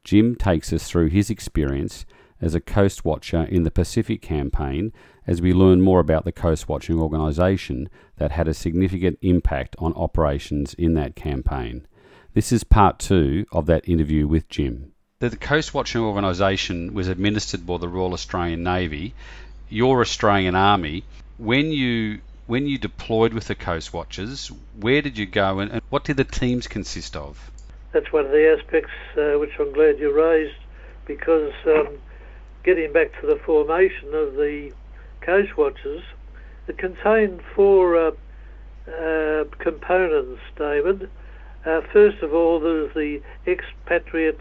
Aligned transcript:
Jim 0.05 0.35
takes 0.35 0.73
us 0.73 0.89
through 0.89 1.09
his 1.09 1.29
experience 1.29 2.07
as 2.41 2.55
a 2.55 2.63
coast 2.63 3.05
watcher 3.05 3.43
in 3.43 3.65
the 3.65 3.71
Pacific 3.71 4.23
campaign 4.23 4.91
as 5.27 5.43
we 5.43 5.53
learn 5.53 5.83
more 5.83 6.01
about 6.01 6.25
the 6.25 6.33
coast 6.33 6.67
watching 6.67 6.99
organisation 6.99 7.91
that 8.17 8.33
had 8.33 8.49
a 8.49 8.55
significant 8.55 9.19
impact 9.21 9.77
on 9.79 9.93
operations 9.97 10.73
in 10.73 10.95
that 10.95 11.15
campaign. 11.15 11.87
This 12.33 12.51
is 12.51 12.65
part 12.65 12.99
two 12.99 13.45
of 13.53 13.67
that 13.67 13.87
interview 13.87 14.27
with 14.27 14.49
Jim. 14.49 14.93
The 15.19 15.37
coast 15.37 15.75
watching 15.75 16.01
organisation 16.01 16.95
was 16.95 17.07
administered 17.07 17.67
by 17.67 17.77
the 17.77 17.87
Royal 17.87 18.15
Australian 18.15 18.63
Navy 18.63 19.13
your 19.69 20.01
Australian 20.01 20.55
Army, 20.57 21.05
when 21.39 21.71
you 21.71 22.21
when 22.51 22.67
you 22.67 22.77
deployed 22.77 23.33
with 23.33 23.47
the 23.47 23.55
Coast 23.55 23.95
Watchers, 23.95 24.51
where 24.81 25.01
did 25.01 25.17
you 25.17 25.25
go 25.25 25.61
and, 25.61 25.71
and 25.71 25.83
what 25.89 26.03
did 26.03 26.17
the 26.17 26.25
teams 26.25 26.67
consist 26.67 27.15
of? 27.15 27.49
That's 27.93 28.13
one 28.13 28.27
of 28.27 28.33
the 28.33 28.59
aspects 28.59 28.91
uh, 29.17 29.39
which 29.39 29.53
I'm 29.61 29.73
glad 29.73 30.01
you 30.01 30.13
raised 30.13 30.59
because 31.07 31.53
um, 31.65 31.99
getting 32.65 32.93
back 32.93 33.13
to 33.21 33.29
the 33.29 33.37
formation 33.37 34.09
of 34.15 34.35
the 34.35 34.73
Coast 35.21 35.57
Watchers, 35.57 36.03
it 36.67 36.77
contained 36.77 37.41
four 37.55 37.97
uh, 37.97 38.11
uh, 38.89 39.45
components, 39.61 40.41
David. 40.57 41.09
Uh, 41.65 41.83
first 41.93 42.21
of 42.21 42.35
all, 42.35 42.59
there 42.59 42.83
was 42.83 42.91
the 42.97 43.23
expatriate 43.47 44.41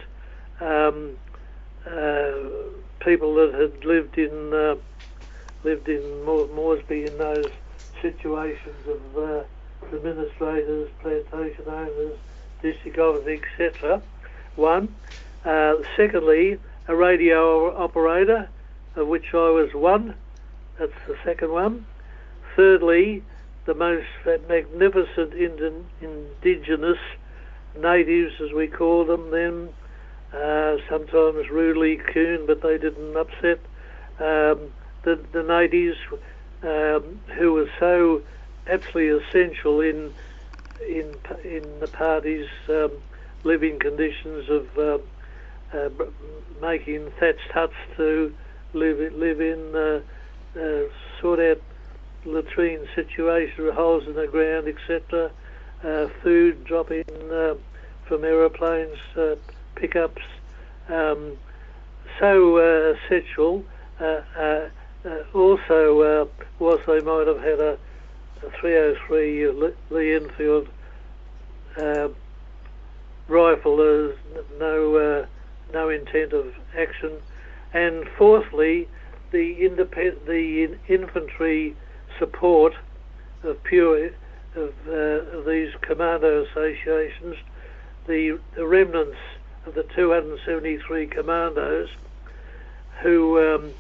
um, 0.60 1.12
uh, 1.86 2.32
people 3.06 3.36
that 3.36 3.54
had 3.54 3.86
lived 3.86 4.18
in 4.18 4.52
uh, 4.52 4.76
lived 5.64 5.88
in 5.88 6.24
Moresby 6.26 7.06
in 7.06 7.16
those 7.20 7.52
situations 8.02 8.88
of 8.88 9.18
uh, 9.18 9.44
administrators, 9.96 10.90
plantation 11.02 11.66
owners, 11.68 12.18
district 12.62 12.98
officers, 12.98 13.42
etc. 13.60 14.02
One. 14.56 14.94
Uh, 15.46 15.76
secondly, 15.96 16.60
a 16.88 16.96
radio 16.96 17.76
operator, 17.76 18.50
of 18.96 19.08
which 19.08 19.34
I 19.34 19.50
was 19.50 19.74
one. 19.74 20.16
That's 20.78 20.92
the 21.08 21.16
second 21.24 21.52
one. 21.52 21.86
Thirdly, 22.56 23.24
the 23.66 23.74
most 23.74 24.08
magnificent 24.26 25.34
ind- 25.34 25.86
indigenous 26.02 26.98
natives, 27.78 28.34
as 28.42 28.52
we 28.52 28.68
call 28.68 29.06
them 29.06 29.32
then, 29.32 29.70
uh, 30.34 30.78
sometimes 30.90 31.50
rudely 31.50 31.98
coon, 31.98 32.46
but 32.46 32.62
they 32.62 32.78
didn't 32.78 33.16
upset. 33.16 33.60
Um, 34.20 34.72
the, 35.04 35.20
the 35.32 35.44
natives 35.44 35.98
um, 36.64 37.22
who 37.38 37.54
were 37.54 37.70
so 37.80 38.22
absolutely 38.68 39.26
essential 39.26 39.82
in 39.82 40.14
in 40.88 41.16
in 41.44 41.80
the 41.80 41.88
party's 41.88 42.48
um, 42.70 42.92
living 43.44 43.80
conditions 43.80 44.50
of 44.50 44.68
uh, 44.78 45.78
uh, 45.78 45.90
making 46.62 47.12
thatched 47.20 47.52
huts 47.54 47.74
to 47.98 48.34
live 48.74 49.14
live 49.14 49.42
in, 49.42 49.76
uh, 49.76 50.02
uh 50.60 50.84
sort 51.22 51.40
out 51.40 51.62
latrine 52.26 52.86
situation, 52.96 53.72
holes 53.74 54.04
in 54.08 54.14
the 54.14 54.28
ground, 54.28 54.68
etc. 54.68 55.32
Uh, 55.84 56.08
food 56.22 56.64
dropping 56.66 57.06
uh, 57.32 57.56
from 58.06 58.24
aeroplanes, 58.24 58.98
pickups. 59.76 60.22
Um, 60.90 61.38
so 62.20 62.58
essential. 62.96 63.64
Uh, 65.06 65.10
uh, 65.10 65.24
also, 65.34 66.02
uh, 66.02 66.44
whilst 66.60 66.86
they 66.86 67.02
might 67.02 67.28
have 67.28 67.40
had 67.40 67.60
a, 67.60 67.78
a 68.46 68.52
303 68.60 69.74
Lee 69.90 70.16
Enfield 70.16 70.68
uh, 71.78 72.10
rifle, 73.28 73.78
there's 73.78 74.18
no 74.60 74.96
uh, 74.96 75.26
no 75.74 75.90
intent 75.90 76.34
of 76.34 76.54
action. 76.78 77.18
And 77.74 78.06
fourthly, 78.18 78.88
the 79.32 79.56
independ- 79.62 80.26
the 80.26 80.78
infantry 80.88 81.76
support 82.18 82.74
of 83.44 83.64
pure 83.64 84.10
of, 84.56 84.74
uh, 84.88 84.92
of 84.92 85.46
these 85.46 85.70
commando 85.82 86.44
associations, 86.44 87.36
the, 88.08 88.40
the 88.56 88.66
remnants 88.66 89.18
of 89.66 89.76
the 89.76 89.84
273 89.96 91.08
commandos 91.08 91.90
who 93.04 93.40
um, 93.40 93.74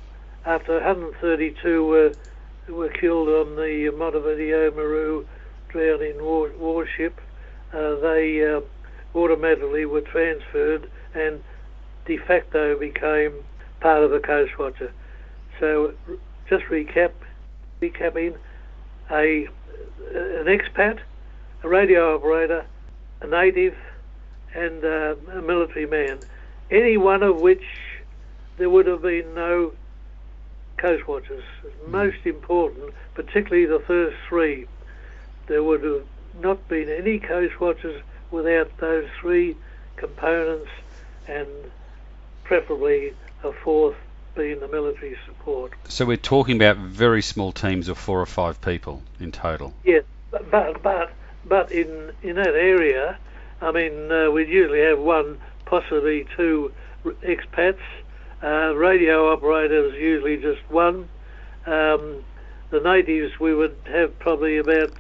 after 0.49 0.73
132 0.73 1.85
were, 1.85 2.11
were 2.69 2.89
killed 2.89 3.29
on 3.29 3.55
the 3.55 3.91
Montevideo 3.95 4.71
Maru 4.71 5.27
drowning 5.69 6.23
war, 6.23 6.51
warship, 6.57 7.21
uh, 7.71 7.95
they 7.97 8.43
uh, 8.43 8.61
automatically 9.15 9.85
were 9.85 10.01
transferred 10.01 10.89
and 11.13 11.43
de 12.05 12.17
facto 12.17 12.79
became 12.79 13.43
part 13.79 14.03
of 14.03 14.09
the 14.09 14.19
Coast 14.19 14.57
Watcher. 14.57 14.91
So, 15.59 15.93
just 16.49 16.65
recap, 16.65 17.11
recapping, 17.79 18.35
a 19.11 19.47
an 20.15 20.45
expat, 20.47 20.97
a 21.61 21.69
radio 21.69 22.15
operator, 22.15 22.65
a 23.21 23.27
native, 23.27 23.75
and 24.55 24.83
uh, 24.83 25.15
a 25.31 25.41
military 25.43 25.85
man, 25.85 26.19
any 26.71 26.97
one 26.97 27.21
of 27.21 27.39
which 27.39 27.61
there 28.57 28.69
would 28.69 28.87
have 28.87 29.03
been 29.03 29.35
no 29.35 29.73
coast 30.79 31.07
watchers. 31.07 31.43
Most 31.87 32.25
important, 32.25 32.93
particularly 33.13 33.65
the 33.65 33.79
first 33.79 34.17
three. 34.27 34.67
There 35.47 35.63
would 35.63 35.83
have 35.83 36.05
not 36.41 36.67
been 36.67 36.89
any 36.89 37.19
coast 37.19 37.59
watchers 37.59 38.01
without 38.31 38.75
those 38.77 39.07
three 39.19 39.57
components 39.97 40.69
and 41.27 41.47
preferably 42.43 43.13
a 43.43 43.51
fourth 43.51 43.95
being 44.35 44.59
the 44.59 44.67
military 44.67 45.17
support. 45.25 45.73
So 45.87 46.05
we're 46.05 46.17
talking 46.17 46.55
about 46.55 46.77
very 46.77 47.21
small 47.21 47.51
teams 47.51 47.89
of 47.89 47.97
four 47.97 48.21
or 48.21 48.25
five 48.25 48.61
people 48.61 49.01
in 49.19 49.31
total. 49.31 49.73
Yes, 49.83 50.03
but 50.31 50.81
but 50.81 51.11
but 51.45 51.71
in 51.71 52.11
in 52.21 52.35
that 52.35 52.55
area, 52.55 53.17
I 53.61 53.71
mean, 53.71 54.11
uh, 54.11 54.31
we'd 54.31 54.49
usually 54.49 54.81
have 54.81 54.99
one, 54.99 55.39
possibly 55.65 56.25
two 56.37 56.71
expats 57.05 57.79
uh, 58.43 58.73
radio 58.75 59.31
operators 59.31 59.93
usually 59.95 60.37
just 60.37 60.61
one. 60.69 61.09
Um, 61.65 62.23
the 62.69 62.79
natives 62.79 63.39
we 63.39 63.53
would 63.53 63.75
have 63.85 64.17
probably 64.19 64.57
about 64.57 64.91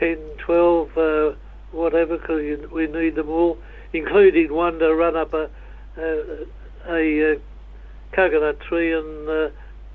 10, 0.00 0.18
12, 0.38 0.98
uh, 0.98 1.32
whatever, 1.72 2.18
because 2.18 2.70
we 2.70 2.86
need 2.86 3.14
them 3.14 3.30
all, 3.30 3.58
including 3.92 4.52
one 4.52 4.78
to 4.80 4.94
run 4.94 5.16
up 5.16 5.32
a, 5.32 5.48
a, 5.96 6.46
a, 6.88 7.40
coconut 8.12 8.60
tree 8.60 8.92
and 8.92 9.28
uh, 9.28 9.48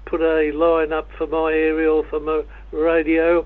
put 0.06 0.22
a 0.22 0.52
line 0.52 0.92
up 0.92 1.10
for 1.18 1.28
my 1.28 1.54
aerial 1.54 2.04
for 2.04 2.20
my 2.20 2.44
radio, 2.72 3.46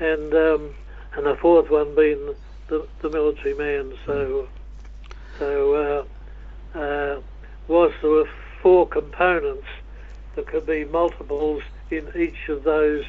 and 0.00 0.34
um, 0.34 0.74
and 1.14 1.26
the 1.26 1.36
fourth 1.40 1.70
one 1.70 1.94
being 1.94 2.34
the, 2.68 2.86
the 3.00 3.10
military 3.10 3.54
man. 3.54 3.96
So 4.06 4.48
so 5.38 6.06
uh, 6.74 6.78
uh, 6.78 7.20
whilst 7.68 7.94
there 8.02 8.10
were 8.10 8.28
four 8.62 8.86
components, 8.86 9.66
there 10.34 10.44
could 10.44 10.66
be 10.66 10.84
multiples 10.84 11.62
in 11.90 12.10
each 12.16 12.48
of 12.48 12.62
those 12.62 13.04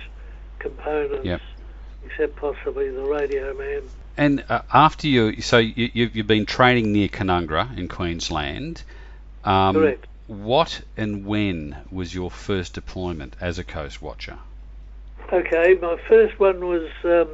components, 0.60 1.26
yep. 1.26 1.42
except 2.06 2.36
possibly 2.36 2.90
the 2.90 3.04
radio 3.04 3.54
man. 3.54 3.84
And 4.18 4.44
uh, 4.50 4.62
after 4.74 5.08
you, 5.08 5.42
so 5.42 5.58
you, 5.58 5.90
you've 5.94 6.28
been 6.28 6.46
training 6.46 6.92
near 6.92 7.08
Canungra 7.08 7.78
in 7.78 7.88
Queensland. 7.88 8.84
Um, 9.44 9.76
Correct. 9.76 10.08
What 10.28 10.82
and 10.96 11.26
when 11.26 11.76
was 11.92 12.14
your 12.14 12.32
first 12.32 12.74
deployment 12.74 13.36
as 13.42 13.60
a 13.60 13.64
coast 13.64 14.02
watcher? 14.02 14.38
Okay, 15.32 15.78
my 15.82 15.98
first 16.08 16.40
one 16.40 16.66
was 16.66 16.90
um, 17.04 17.28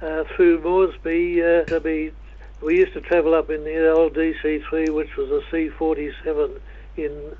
uh, 0.00 0.24
through 0.34 0.60
Moresby. 0.60 1.42
Uh, 1.42 1.78
be, 1.80 2.12
we 2.60 2.78
used 2.78 2.92
to 2.92 3.00
travel 3.00 3.34
up 3.34 3.50
in 3.50 3.64
the 3.64 3.90
old 3.90 4.14
DC-3, 4.14 4.90
which 4.90 5.16
was 5.16 5.30
a 5.30 5.42
C-47 5.50 6.60
in 6.96 7.36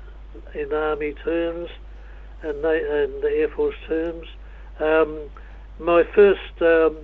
in 0.53 0.73
Army 0.73 1.13
terms 1.23 1.69
and, 2.41 2.57
and 2.57 3.23
the 3.23 3.31
Air 3.33 3.49
Force 3.49 3.75
terms. 3.87 4.27
Um, 4.79 5.29
my 5.79 6.03
first 6.15 6.61
um, 6.61 6.97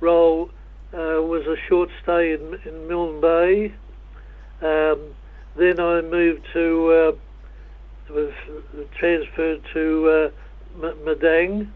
role 0.00 0.50
uh, 0.92 1.20
was 1.22 1.46
a 1.46 1.56
short 1.68 1.90
stay 2.02 2.32
in, 2.32 2.58
in 2.64 2.88
Milne 2.88 3.20
Bay. 3.20 3.74
Um, 4.62 5.14
then 5.56 5.80
I 5.80 6.02
moved 6.02 6.46
to, 6.52 7.14
uh, 8.08 8.12
was 8.12 8.32
transferred 8.98 9.62
to 9.72 10.30
uh, 10.78 10.86
Madang 11.04 11.68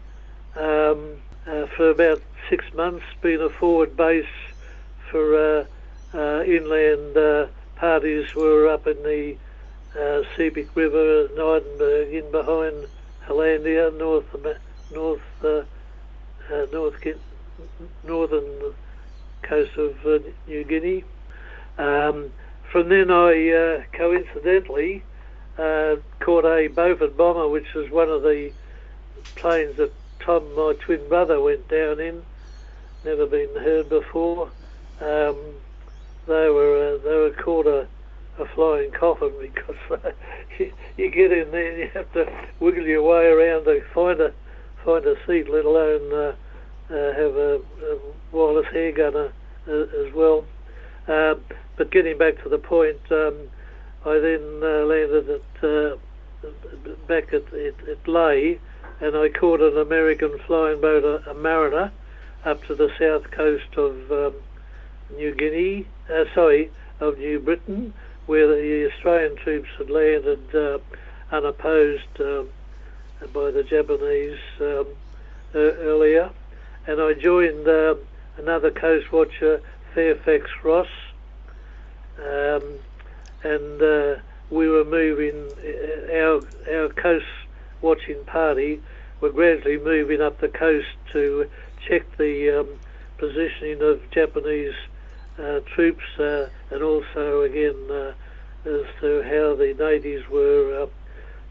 um, 0.55 1.17
uh, 1.47 1.65
for 1.75 1.89
about 1.89 2.21
six 2.49 2.65
months, 2.75 3.05
being 3.21 3.41
a 3.41 3.49
forward 3.49 3.95
base 3.97 4.25
for 5.09 5.35
uh, 5.61 5.65
uh, 6.13 6.43
inland 6.43 7.49
parties 7.75 8.25
were 8.35 8.69
up 8.69 8.85
in 8.85 9.01
the 9.03 9.35
uh, 9.95 10.23
River, 10.37 11.27
Neidenberg, 11.35 12.13
in 12.13 12.31
behind 12.31 12.87
Hollandia, 13.25 13.91
north 13.91 14.25
north 14.91 15.21
uh, 15.43 15.63
uh, 16.51 16.65
north 16.71 16.95
northern 18.03 18.73
coast 19.41 19.77
of 19.77 20.05
uh, 20.05 20.19
New 20.47 20.63
Guinea. 20.63 21.03
Um, 21.77 22.31
from 22.71 22.89
then, 22.89 23.11
I 23.11 23.49
uh, 23.49 23.83
coincidentally 23.91 25.03
uh, 25.57 25.97
caught 26.19 26.45
a 26.45 26.67
Beaufort 26.67 27.17
bomber, 27.17 27.47
which 27.47 27.73
was 27.73 27.89
one 27.89 28.09
of 28.09 28.23
the 28.23 28.51
planes 29.35 29.77
that 29.77 29.91
Tom, 30.19 30.55
my 30.55 30.73
twin 30.79 31.07
brother, 31.09 31.41
went 31.41 31.67
down 31.67 31.99
in. 31.99 32.23
Never 33.03 33.25
been 33.25 33.55
heard 33.55 33.89
before. 33.89 34.51
Um, 34.99 35.37
they 36.27 36.49
were 36.49 36.95
uh, 36.95 36.97
they 37.03 37.15
were 37.15 37.31
called 37.31 37.67
a, 37.67 37.87
a 38.39 38.45
flying 38.55 38.91
coffin 38.91 39.31
because 39.41 39.75
uh, 39.91 40.09
you, 40.59 40.71
you, 40.97 41.11
get 41.11 41.31
in 41.31 41.51
there 41.51 41.71
and 41.71 41.79
you 41.79 41.89
have 41.93 42.11
to 42.13 42.25
wiggle 42.59 42.85
your 42.85 43.03
way 43.03 43.25
around 43.25 43.65
to 43.65 43.81
find 43.93 44.19
a 44.21 44.33
find 44.83 45.05
a 45.05 45.15
seat, 45.27 45.49
let 45.49 45.65
alone 45.65 46.13
uh, 46.13 46.35
uh 46.93 47.13
have 47.13 47.35
a, 47.35 47.61
a, 47.83 47.99
wireless 48.31 48.65
air 48.73 48.91
gunner 48.91 49.31
uh, 49.67 50.05
as 50.05 50.13
well. 50.13 50.45
Um, 51.07 51.41
but 51.77 51.91
getting 51.91 52.17
back 52.17 52.41
to 52.43 52.49
the 52.49 52.57
point, 52.57 52.99
um, 53.11 53.49
I 54.05 54.17
then 54.17 54.61
uh, 54.63 54.85
landed 54.85 55.29
at 55.29 55.99
back 57.07 57.33
at, 57.33 57.53
at, 57.53 57.89
at 57.89 58.07
and 59.01 59.15
I 59.17 59.29
caught 59.29 59.61
an 59.61 59.77
American 59.77 60.37
flying 60.45 60.79
boat, 60.79 61.03
a, 61.03 61.31
a 61.31 61.33
Mariner, 61.33 61.91
up 62.45 62.63
to 62.65 62.75
the 62.75 62.89
south 62.99 63.29
coast 63.31 63.75
of 63.77 64.11
um, 64.11 64.35
New 65.15 65.35
Guinea, 65.35 65.87
uh, 66.11 66.23
sorry, 66.33 66.71
of 66.99 67.17
New 67.17 67.39
Britain, 67.39 67.93
where 68.25 68.47
the 68.47 68.91
Australian 68.93 69.35
troops 69.37 69.69
had 69.77 69.89
landed 69.89 70.55
uh, 70.55 70.77
unopposed 71.31 72.19
um, 72.19 72.49
by 73.33 73.51
the 73.51 73.63
Japanese 73.63 74.39
um, 74.59 74.87
earlier. 75.53 76.29
And 76.87 77.01
I 77.01 77.13
joined 77.13 77.67
uh, 77.67 77.95
another 78.37 78.71
coast 78.71 79.11
watcher, 79.11 79.61
Fairfax 79.93 80.49
Ross, 80.63 80.87
um, 82.17 82.79
and 83.43 83.81
uh, 83.81 84.15
we 84.49 84.67
were 84.67 84.83
moving, 84.83 85.49
our, 86.11 86.41
our 86.73 86.89
coast 86.89 87.25
watching 87.81 88.23
party 88.25 88.81
were 89.19 89.31
gradually 89.31 89.77
moving 89.77 90.21
up 90.21 90.39
the 90.39 90.47
coast 90.47 90.87
to 91.13 91.49
check 91.87 92.05
the 92.17 92.61
um, 92.61 92.79
positioning 93.17 93.81
of 93.81 93.99
Japanese 94.11 94.73
troops, 95.75 96.03
uh, 96.19 96.47
and 96.69 96.83
also 96.83 97.41
again 97.41 97.75
uh, 97.89 98.13
as 98.65 98.85
to 99.01 99.21
how 99.23 99.55
the 99.55 99.75
natives 99.79 100.27
were 100.29 100.87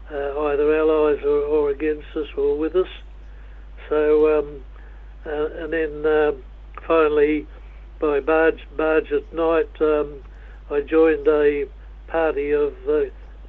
either 0.09 0.75
allies 0.75 1.23
or, 1.23 1.41
or, 1.43 1.69
against 1.69 2.07
us 2.15 2.27
or 2.37 2.57
with 2.57 2.75
us. 2.75 2.87
So, 3.89 4.39
um, 4.39 4.61
and 5.25 5.71
then 5.71 6.41
finally, 6.87 7.47
by 7.99 8.19
barge, 8.19 8.67
barge 8.75 9.11
at 9.11 9.33
night, 9.33 9.69
um, 9.79 10.21
I 10.69 10.81
joined 10.81 11.27
a 11.27 11.65
party 12.07 12.51
of 12.51 12.73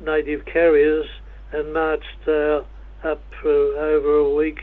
native 0.00 0.44
carriers 0.44 1.06
and 1.52 1.72
marched 1.72 2.28
uh, 2.28 2.62
up 3.04 3.22
for 3.40 3.48
over 3.48 4.18
a 4.18 4.34
week 4.34 4.60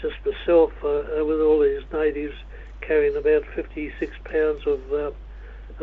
just 0.00 0.14
myself 0.24 0.72
uh, 0.84 1.24
with 1.24 1.40
all 1.40 1.60
these 1.60 1.82
natives 1.92 2.34
carrying 2.86 3.16
about 3.16 3.42
56 3.54 4.12
pounds 4.24 4.62
of 4.66 4.80
uh, 4.92 5.10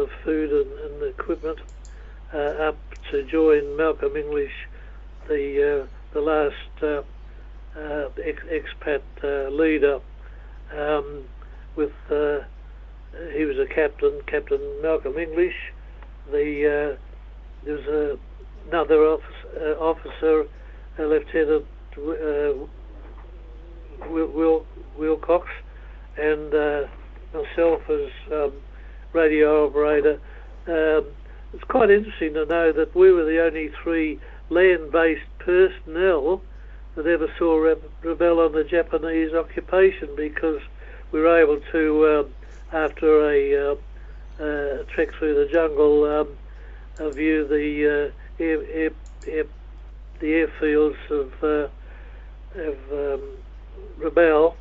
of 0.01 0.09
food 0.23 0.51
and, 0.51 0.71
and 0.79 1.13
equipment 1.13 1.59
uh, 2.33 2.69
up 2.69 2.77
to 3.11 3.23
join 3.25 3.77
Malcolm 3.77 4.15
English, 4.15 4.51
the 5.27 5.83
uh, 5.83 5.87
the 6.13 6.21
last 6.21 6.83
uh, 6.83 7.01
uh, 7.79 8.09
ex- 8.23 8.43
expat 8.51 9.51
leader. 9.51 9.99
Um, 10.75 11.25
with 11.75 11.91
he 12.09 13.45
was 13.45 13.57
a 13.57 13.71
captain, 13.73 14.21
Captain 14.27 14.61
Malcolm 14.81 15.17
English. 15.17 15.53
The 16.31 16.97
there 17.63 17.75
was 17.75 18.19
another 18.67 19.05
officer, 19.05 19.77
officer 19.79 20.43
Lieutenant 20.97 21.65
Will, 21.97 22.69
Will 24.09 24.65
Wilcox 24.97 25.47
and 26.17 26.53
uh, 26.53 26.87
myself 27.33 27.81
as 27.89 28.09
um, 28.31 28.53
radio 29.13 29.67
operator. 29.67 30.19
Um, 30.67 31.07
it's 31.53 31.63
quite 31.65 31.89
interesting 31.89 32.33
to 32.33 32.45
know 32.45 32.71
that 32.71 32.95
we 32.95 33.11
were 33.11 33.25
the 33.25 33.43
only 33.43 33.69
three 33.83 34.19
land-based 34.49 35.27
personnel 35.39 36.41
that 36.95 37.07
ever 37.07 37.27
saw 37.37 37.57
re- 37.57 37.75
Rabaul 38.03 38.45
on 38.45 38.53
the 38.53 38.63
Japanese 38.63 39.33
occupation 39.33 40.09
because 40.15 40.61
we 41.11 41.19
were 41.19 41.41
able 41.41 41.59
to, 41.71 42.25
um, 42.25 42.33
after 42.71 43.29
a 43.29 43.71
uh, 43.71 43.75
uh, 44.39 44.83
trek 44.93 45.09
through 45.17 45.35
the 45.35 45.51
jungle, 45.51 46.05
um, 46.05 46.27
uh, 46.99 47.09
view 47.09 47.47
the 47.47 48.11
uh, 48.11 48.43
air, 48.43 48.63
air, 48.73 48.89
air, 49.27 49.43
the 50.19 50.47
airfields 50.61 51.11
of, 51.11 51.31
uh, 51.43 52.59
of 52.59 52.75
um, 52.91 53.37
Rabaul 53.99 54.55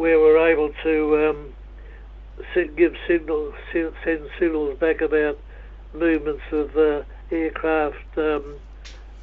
where 0.00 0.18
we're 0.18 0.50
able 0.50 0.72
to 0.82 1.28
um, 1.28 1.52
give 2.74 2.96
signals, 3.06 3.52
send 3.70 4.30
signals 4.38 4.78
back 4.78 5.02
about 5.02 5.38
movements 5.92 6.42
of 6.52 6.74
uh, 6.74 7.02
aircraft, 7.30 8.16
um, 8.16 8.56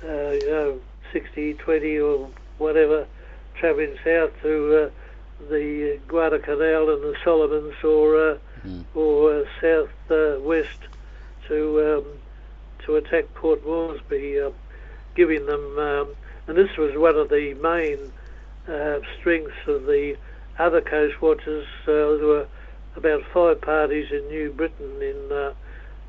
uh, 0.04 0.30
you 0.30 0.50
know, 0.52 0.80
60, 1.12 1.56
20 1.56 1.98
or 1.98 2.30
whatever, 2.60 3.08
travelling 3.56 3.96
south 4.06 4.30
to 4.44 4.84
uh, 4.84 5.50
the 5.50 6.00
Guadalcanal 6.08 6.94
and 6.94 7.02
the 7.02 7.16
Solomons 7.24 7.74
or 7.84 8.34
uh, 8.34 8.38
mm. 8.64 8.86
or 8.94 9.34
uh, 9.34 9.44
south 9.60 10.12
uh, 10.12 10.40
west 10.42 10.78
to 11.48 11.98
um, 11.98 12.20
to 12.86 12.98
attack 12.98 13.34
Port 13.34 13.66
Moresby, 13.66 14.40
uh, 14.40 14.52
giving 15.16 15.48
them. 15.48 15.80
Um, 15.80 16.16
and 16.46 16.56
this 16.56 16.78
was 16.78 16.96
one 16.96 17.16
of 17.16 17.30
the 17.30 17.56
main 17.56 18.12
uh, 18.72 19.00
strengths 19.20 19.68
of 19.68 19.88
the 19.88 20.16
other 20.60 20.82
coast 20.82 21.22
watchers. 21.22 21.66
Uh, 21.84 22.18
there 22.18 22.26
were 22.26 22.48
about 22.96 23.22
five 23.34 23.62
parties 23.62 24.08
in 24.12 24.28
New 24.28 24.52
Britain 24.52 25.02
in 25.02 25.32
uh, 25.32 25.54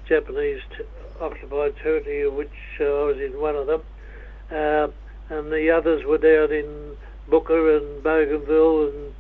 Japanese 0.09 0.61
t- 0.77 0.85
occupied 1.21 1.77
territory, 1.83 2.23
of 2.23 2.35
which 2.35 2.51
uh, 2.81 2.85
I 2.85 3.03
was 3.05 3.17
in 3.19 3.41
one 3.41 3.57
of 3.57 3.67
them, 3.67 3.83
uh, 4.51 4.89
and 5.35 5.53
the 5.53 5.71
others 5.71 6.05
were 6.07 6.19
down 6.19 6.53
in 6.53 6.97
Buka 7.31 7.77
and 7.77 8.03
Bougainville 8.03 8.89
and 8.89 9.15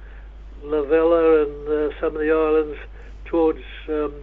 La 0.62 0.82
Vella 0.82 1.42
and 1.42 1.68
uh, 1.68 2.00
some 2.00 2.16
of 2.16 2.20
the 2.22 2.32
islands 2.32 2.78
towards 3.26 3.62
um, 3.88 4.14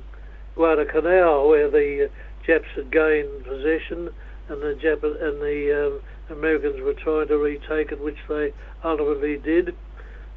Guadalcanal, 0.55 1.47
where 1.47 1.69
the 1.69 2.09
Japs 2.45 2.67
had 2.75 2.91
gained 2.91 3.43
possession, 3.43 4.09
and 4.49 4.61
the 4.61 4.77
Jap- 4.81 5.03
and 5.03 5.39
the 5.41 5.87
um, 5.87 6.35
Americans 6.35 6.81
were 6.81 6.93
trying 6.93 7.27
to 7.27 7.37
retake 7.37 7.91
it, 7.91 8.03
which 8.03 8.17
they 8.27 8.53
ultimately 8.83 9.37
did 9.37 9.75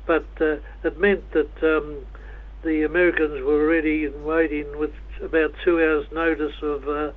but 0.09 0.27
uh, 0.41 0.57
it 0.83 0.99
meant 0.99 1.31
that 1.33 1.62
um, 1.62 1.99
the 2.65 2.83
Americans 2.83 3.45
were 3.45 3.65
ready 3.65 4.07
and 4.07 4.25
waiting 4.25 4.67
with 4.79 4.91
about 5.23 5.53
two 5.65 5.79
hours' 5.79 6.07
notice 6.11 6.55
of, 6.62 6.88
uh, 6.88 7.12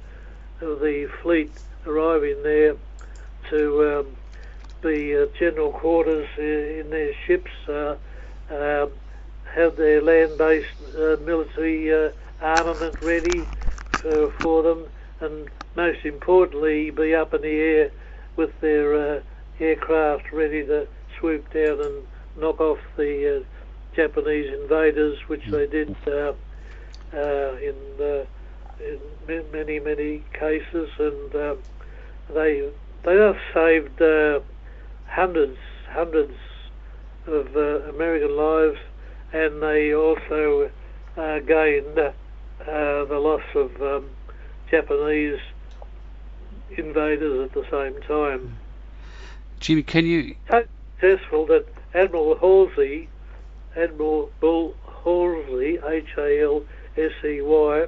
of 0.62 0.80
the 0.82 1.08
fleet 1.24 1.52
arriving 1.88 2.44
there 2.44 2.76
to 3.50 4.00
um, 4.00 4.08
be 4.84 5.18
uh, 5.18 5.26
general 5.40 5.72
quarters 5.72 6.28
in 6.38 6.90
their 6.90 7.14
ships, 7.26 7.50
uh, 7.70 7.96
um, 8.52 8.92
have 9.56 9.78
their 9.78 10.02
land-based 10.02 10.68
uh, 10.96 11.16
military 11.24 11.92
uh, 11.92 12.10
armament 12.42 12.96
ready 13.02 13.48
for, 14.02 14.34
for, 14.42 14.64
them, 14.64 14.86
and 15.22 15.50
most 15.76 16.04
importantly, 16.04 16.92
be 16.92 17.16
up 17.16 17.34
in 17.34 17.42
the 17.42 17.48
air 17.48 17.92
with 18.36 18.52
their 18.60 19.24
aircraft 19.60 20.24
ready 20.34 20.66
to 20.66 20.88
swoop 21.20 21.46
down 21.54 21.80
and 21.80 22.04
knock 22.38 22.60
off 22.60 22.80
the 22.98 23.42
uh, 23.42 23.96
Japanese 23.96 24.54
invaders, 24.62 25.18
which 25.28 25.46
they 25.48 25.68
did 25.68 25.96
uh, 26.08 26.34
uh, 27.14 27.56
in, 27.58 27.76
uh, 28.00 28.26
in 29.28 29.52
many 29.52 29.80
many 29.80 30.24
cases, 30.34 30.90
and 30.98 31.36
um, 31.36 31.58
they 32.34 32.70
they 33.04 33.16
have 33.16 33.38
saved 33.54 34.02
uh, 34.02 34.40
hundreds 35.08 35.58
hundreds 35.90 36.38
of 37.28 37.56
uh, 37.56 37.90
American 37.90 38.36
lives, 38.36 38.80
and 39.34 39.62
they 39.62 39.94
also 39.94 40.72
uh, 41.18 41.40
gained 41.40 42.00
uh, 42.00 42.14
the 43.06 43.20
loss 43.20 43.44
of 43.56 43.82
um, 43.82 44.10
Japanese 44.70 45.40
invaders 46.78 47.46
at 47.50 47.54
the 47.54 47.66
same 47.70 48.02
time. 48.04 48.58
Jimmy, 49.60 49.84
can 49.84 50.06
you? 50.06 50.36
So 50.50 50.64
successful 51.00 51.46
that 51.48 51.66
Admiral 51.94 52.38
Halsey, 52.38 53.10
Admiral 53.76 54.32
Bull 54.40 54.76
Halsey, 55.04 55.80
H-A-L-S-E-Y, 55.86 57.86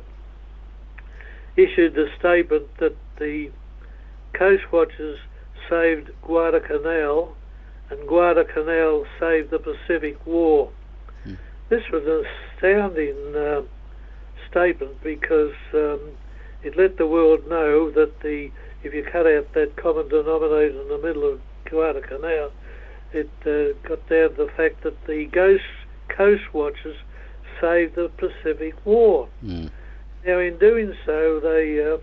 issued 1.55 1.93
the 1.93 2.07
statement 2.19 2.65
that 2.79 2.95
the 3.19 3.51
Coast 4.33 4.63
Watchers 4.71 5.19
saved 5.69 6.09
Guadalcanal 6.21 7.35
and 7.89 8.07
Guadalcanal 8.07 9.05
saved 9.19 9.51
the 9.51 9.59
Pacific 9.59 10.25
War. 10.25 10.71
Hmm. 11.23 11.35
This 11.69 11.83
was 11.91 12.03
an 12.05 12.25
astounding 12.55 13.35
uh, 13.35 13.61
statement 14.49 15.01
because 15.03 15.53
um, 15.73 15.99
it 16.63 16.77
let 16.77 16.97
the 16.97 17.07
world 17.07 17.47
know 17.47 17.91
that 17.91 18.21
the 18.21 18.51
if 18.83 18.93
you 18.93 19.03
cut 19.03 19.25
out 19.25 19.53
that 19.53 19.77
common 19.77 20.09
denominator 20.09 20.81
in 20.81 20.89
the 20.89 20.97
middle 20.97 21.31
of 21.31 21.39
Guadalcanal, 21.69 22.51
it 23.13 23.29
uh, 23.45 23.77
got 23.87 24.07
down 24.09 24.29
to 24.31 24.45
the 24.45 24.51
fact 24.57 24.83
that 24.83 25.05
the 25.05 25.25
Ghost 25.25 25.63
Coast 26.09 26.53
Watchers 26.53 26.97
saved 27.61 27.95
the 27.95 28.09
Pacific 28.17 28.73
War. 28.85 29.29
Mm. 29.43 29.69
Now, 30.25 30.39
in 30.39 30.57
doing 30.57 30.93
so, 31.05 31.39
they 31.39 31.83
uh, 31.83 31.97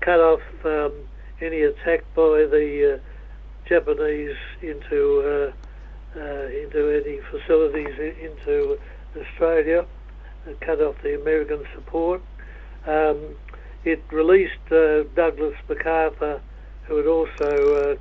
cut 0.00 0.20
off 0.20 0.40
um, 0.64 0.92
any 1.40 1.62
attack 1.62 2.00
by 2.14 2.46
the 2.50 2.96
uh, 2.96 3.68
Japanese 3.68 4.36
into 4.62 5.20
uh, 5.20 6.18
uh, 6.18 6.46
into 6.48 7.02
any 7.04 7.20
facilities 7.30 7.94
into 8.20 8.78
Australia, 9.16 9.86
and 10.46 10.58
cut 10.60 10.80
off 10.80 10.96
the 11.02 11.20
American 11.20 11.64
support. 11.74 12.22
Um, 12.86 13.36
it 13.84 14.02
released 14.10 14.72
uh, 14.72 15.04
Douglas 15.14 15.54
MacArthur, 15.68 16.40
who 16.86 16.96
had 16.96 17.06
also 17.06 17.98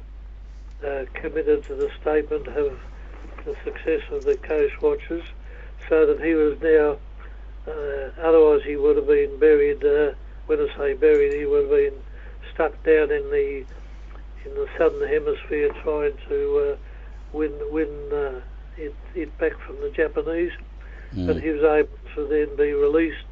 uh, 0.86 1.06
committed 1.20 1.66
to 1.68 1.76
the 1.76 1.90
statement 2.02 2.48
of 2.48 2.78
the 3.46 3.56
success 3.64 4.02
of 4.12 4.24
the 4.26 4.38
Coast 4.48 4.74
Watchers, 4.82 5.24
so 5.90 6.06
that 6.06 6.20
he 6.22 6.34
was 6.34 6.58
now 6.62 6.98
uh, 7.68 8.12
otherwise, 8.24 8.62
he 8.66 8.78
would 8.78 8.96
have 8.96 9.08
been 9.08 9.40
buried. 9.40 9.84
Uh, 9.84 10.16
when 10.46 10.60
I 10.60 10.68
say 10.78 10.94
buried, 10.94 11.38
he 11.38 11.46
would 11.46 11.64
have 11.64 11.72
been 11.72 12.00
stuck 12.54 12.72
down 12.84 13.12
in 13.12 13.24
the 13.30 13.66
in 14.46 14.54
the 14.56 14.68
southern 14.78 15.08
hemisphere, 15.08 15.70
trying 15.84 16.14
to 16.30 16.74
uh, 16.74 17.38
win 17.38 17.52
win 17.72 17.90
uh, 18.14 18.40
it, 18.78 18.96
it 19.16 19.38
back 19.38 19.54
from 19.66 19.76
the 19.82 19.92
Japanese. 19.96 20.52
But 21.14 21.38
Mm. 21.38 21.42
he 21.42 21.50
was 21.50 21.64
able 21.64 21.98
to 22.16 22.28
then 22.28 22.56
be 22.58 22.74
released 22.74 23.32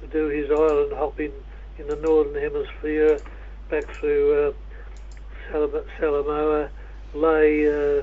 to 0.00 0.06
do 0.06 0.28
his 0.28 0.50
island 0.50 0.92
hopping 0.94 1.32
in 1.78 1.88
the 1.88 1.96
northern 1.96 2.34
hemisphere, 2.40 3.18
back 3.70 3.84
through 3.98 4.48
uh, 4.48 4.52
Salam- 5.50 5.84
Salamaua, 5.98 6.68
Lae, 7.14 7.66
uh, 7.66 8.02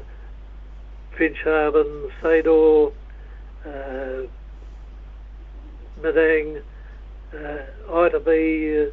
Finschhafen, 1.17 2.11
Saidor, 2.21 2.93
uh, 3.65 4.27
Madang, 6.01 6.61
uh, 7.33 7.57
Aitape, 7.89 8.91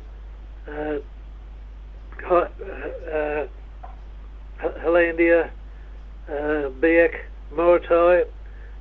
uh, 0.66 0.70
uh, 0.70 0.98
uh, 2.30 2.48
uh, 3.10 3.46
Hollandia, 4.58 5.50
uh, 6.28 6.32
Biak, 6.80 7.14
Morotai, 7.54 8.26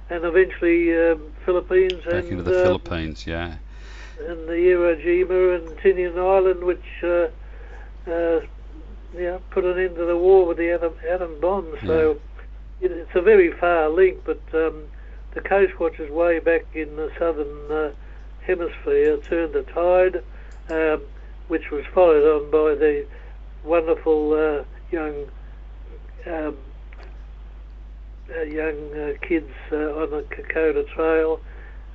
and 0.10 0.25
eventually 0.25 0.98
um, 0.98 1.32
Philippines 1.46 2.03
Back 2.03 2.13
and 2.13 2.27
into 2.32 2.44
the 2.44 2.60
um, 2.60 2.65
Philippines, 2.65 3.27
yeah. 3.27 3.58
and 4.27 4.48
the 4.48 4.53
Iwo 4.53 5.01
Jima 5.03 5.58
and 5.58 5.77
Tinian 5.79 6.17
Island, 6.17 6.63
which 6.63 6.84
uh, 7.03 7.27
uh, 8.10 8.41
yeah, 9.16 9.38
put 9.52 9.64
an 9.66 9.80
end 9.80 9.96
to 9.96 10.06
the 10.06 10.18
war 10.18 10.46
with 10.46 10.58
the 10.58 10.72
atom, 10.72 10.94
atom 11.10 11.40
bomb. 11.40 11.76
So 11.86 12.20
it, 12.82 12.92
it's 12.92 13.16
a 13.16 13.22
very 13.22 13.52
far 13.52 13.90
link, 13.90 14.20
but 14.26 14.42
um, 14.54 14.84
the 15.34 15.42
Coast 15.42 15.80
Watchers 15.80 16.12
way 16.12 16.40
back 16.40 16.66
in 16.74 16.96
the 16.96 17.12
southern 17.18 17.72
uh, 17.72 17.92
hemisphere 18.42 19.18
turned 19.18 19.54
the 19.54 19.64
tide, 19.64 20.24
um, 20.70 21.02
which 21.48 21.72
was 21.72 21.86
followed 21.94 22.24
on 22.24 22.52
by 22.52 22.76
the 22.76 23.06
wonderful 23.64 24.34
uh, 24.34 24.64
young 24.92 25.28
um, 26.26 26.58
uh, 28.36 28.42
young 28.42 28.94
uh, 28.94 29.14
kids 29.22 29.52
uh, 29.72 29.76
on 29.76 30.12
the 30.12 30.26
Kokoda 30.30 30.84
Trail, 30.94 31.40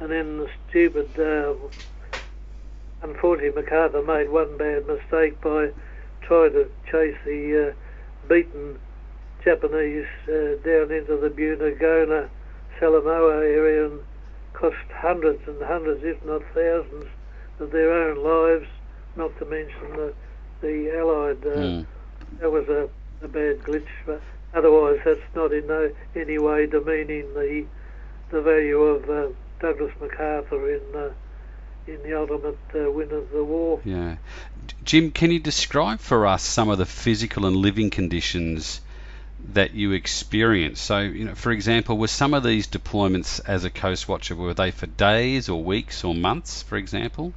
and 0.00 0.11
then 0.11 0.38
the 0.38 0.49
stupid. 0.69 1.09
Uh, 1.19 1.54
unfortunately, 3.02 3.62
MacArthur 3.62 4.02
made 4.02 4.31
one 4.31 4.57
bad 4.57 4.87
mistake 4.87 5.40
by 5.40 5.71
trying 6.32 6.52
to 6.52 6.70
chase 6.90 7.16
the 7.26 7.68
uh, 7.68 8.28
beaten 8.28 8.78
Japanese 9.44 10.06
uh, 10.24 10.56
down 10.64 10.90
into 10.90 11.18
the 11.20 11.28
Buna-Gona, 11.28 12.28
Salamaua 12.80 13.42
area 13.42 13.86
and 13.86 14.00
cost 14.54 14.76
hundreds 14.94 15.46
and 15.46 15.60
hundreds, 15.62 16.02
if 16.04 16.24
not 16.24 16.42
thousands, 16.54 17.04
of 17.58 17.70
their 17.70 17.92
own 17.92 18.16
lives, 18.24 18.68
not 19.16 19.36
to 19.38 19.44
mention 19.44 19.90
the, 19.90 20.14
the 20.62 20.98
Allied. 20.98 21.44
Uh, 21.46 21.60
Mm. 21.60 21.86
That 22.40 22.50
was 22.50 22.66
a, 22.68 22.88
a 23.22 23.28
bad 23.28 23.58
glitch, 23.58 23.92
but 24.06 24.22
otherwise 24.54 25.00
that's 25.04 25.20
not 25.36 25.52
in 25.52 25.66
no, 25.66 25.92
any 26.16 26.38
way 26.38 26.66
demeaning 26.66 27.34
the 27.34 27.66
the 28.30 28.40
value 28.40 28.80
of 28.80 29.10
uh, 29.10 29.28
Douglas 29.60 29.92
MacArthur 30.00 30.76
in 30.76 30.80
uh, 30.96 31.10
in 31.86 32.02
the 32.02 32.18
ultimate 32.18 32.58
uh, 32.74 32.90
win 32.90 33.12
of 33.12 33.30
the 33.32 33.44
war. 33.44 33.80
Yeah. 33.84 34.16
Jim, 34.84 35.10
can 35.10 35.30
you 35.30 35.38
describe 35.38 36.00
for 36.00 36.26
us 36.26 36.42
some 36.42 36.68
of 36.68 36.78
the 36.78 36.86
physical 36.86 37.46
and 37.46 37.56
living 37.56 37.90
conditions 37.90 38.80
that 39.52 39.74
you 39.74 39.92
experienced? 39.92 40.84
So, 40.84 41.00
you 41.00 41.24
know, 41.26 41.34
for 41.34 41.52
example, 41.52 41.98
were 41.98 42.08
some 42.08 42.34
of 42.34 42.42
these 42.42 42.66
deployments 42.66 43.40
as 43.46 43.64
a 43.64 43.70
coast 43.70 44.08
watcher 44.08 44.34
were 44.34 44.54
they 44.54 44.70
for 44.70 44.86
days 44.86 45.48
or 45.48 45.62
weeks 45.62 46.04
or 46.04 46.14
months, 46.14 46.62
for 46.62 46.76
example? 46.76 47.32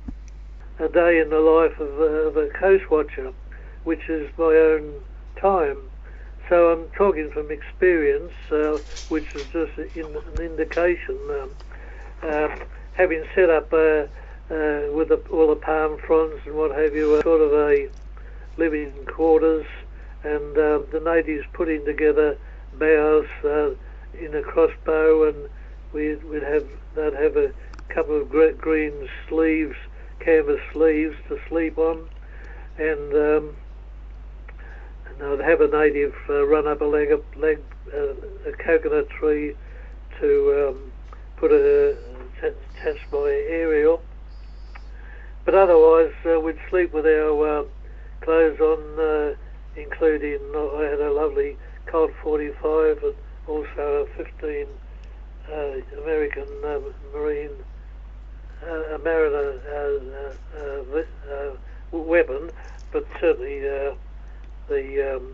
a 0.80 0.90
day 0.90 1.20
in 1.20 1.30
the 1.30 1.40
life 1.40 1.80
of, 1.80 2.00
uh, 2.00 2.28
of 2.28 2.38
a 2.38 2.50
coast 2.50 2.90
watcher, 2.92 3.32
which 3.84 4.10
is 4.10 4.30
my 4.38 4.46
own 4.46 4.94
time. 5.40 5.78
So 6.50 6.72
I'm 6.72 6.90
talking 6.90 7.32
from 7.32 7.50
experience, 7.50 8.34
uh, 8.52 8.78
which 9.10 9.26
is 9.36 9.46
just 9.54 9.96
in, 9.96 10.06
an 10.06 10.42
indication. 10.42 11.18
Um, 11.30 11.50
uh, 12.24 12.56
having 12.94 13.24
set 13.34 13.50
up 13.50 13.72
uh, 13.74 14.06
uh, 14.50 14.94
with 14.94 15.10
the, 15.10 15.22
all 15.32 15.48
the 15.48 15.56
palm 15.56 15.98
fronds 16.06 16.42
and 16.46 16.56
what 16.56 16.72
have 16.72 16.96
you, 16.96 17.20
a 17.20 17.24
sort 17.24 17.42
of 17.42 17.52
a 17.54 17.90
living 18.58 18.94
quarters, 19.08 19.66
and 20.24 20.58
um, 20.58 20.86
the 20.92 21.02
natives 21.04 21.46
putting 21.54 21.86
together 21.86 22.38
boughs 22.74 23.28
uh, 23.44 23.70
in 24.20 24.36
a 24.36 24.42
crossbow, 24.42 25.30
and 25.30 25.50
we'd, 25.94 26.24
we'd 26.26 26.44
have 26.44 26.66
they'd 26.96 27.14
have 27.14 27.36
a 27.36 27.52
couple 27.90 28.22
of 28.22 28.30
green 28.30 29.10
sleeves 29.28 29.76
canvas 30.20 30.60
sleeves 30.74 31.16
to 31.30 31.38
sleep 31.48 31.78
on, 31.78 32.10
and 32.78 33.14
um, 33.14 33.56
and 35.08 35.24
I'd 35.24 35.40
have 35.48 35.62
a 35.62 35.68
native 35.68 36.16
uh, 36.30 36.46
run 36.46 36.68
up 36.68 36.82
a 36.82 36.86
leg, 36.86 37.10
a, 37.12 37.40
leg 37.40 37.60
uh, 37.94 38.50
a 38.50 38.52
coconut 38.64 39.10
tree 39.10 39.56
to 40.20 40.70
um, 40.70 40.92
put 41.38 41.52
a 41.52 41.98
attach 42.42 42.98
my 43.12 43.44
aerial. 43.50 44.02
But 45.46 45.56
otherwise, 45.56 46.12
uh, 46.26 46.40
we'd 46.40 46.58
sleep 46.70 46.92
with 46.94 47.06
our 47.06 47.60
uh, 47.60 47.64
clothes 48.22 48.60
on, 48.60 49.00
uh, 49.00 49.36
including 49.80 50.40
uh, 50.56 50.78
I 50.78 50.84
had 50.90 51.00
a 51.00 51.12
lovely 51.14 51.56
Colt 51.86 52.12
45 52.24 53.04
and 53.04 53.14
also 53.48 54.08
a 54.10 54.24
15 54.24 54.66
uh, 55.48 56.02
American 56.04 56.48
Marine 57.14 57.52
a 58.64 58.98
Mariner 59.04 59.62
weapon, 61.92 62.50
but 62.92 63.06
certainly 63.20 63.60
the 63.60 63.96
um, 65.16 65.34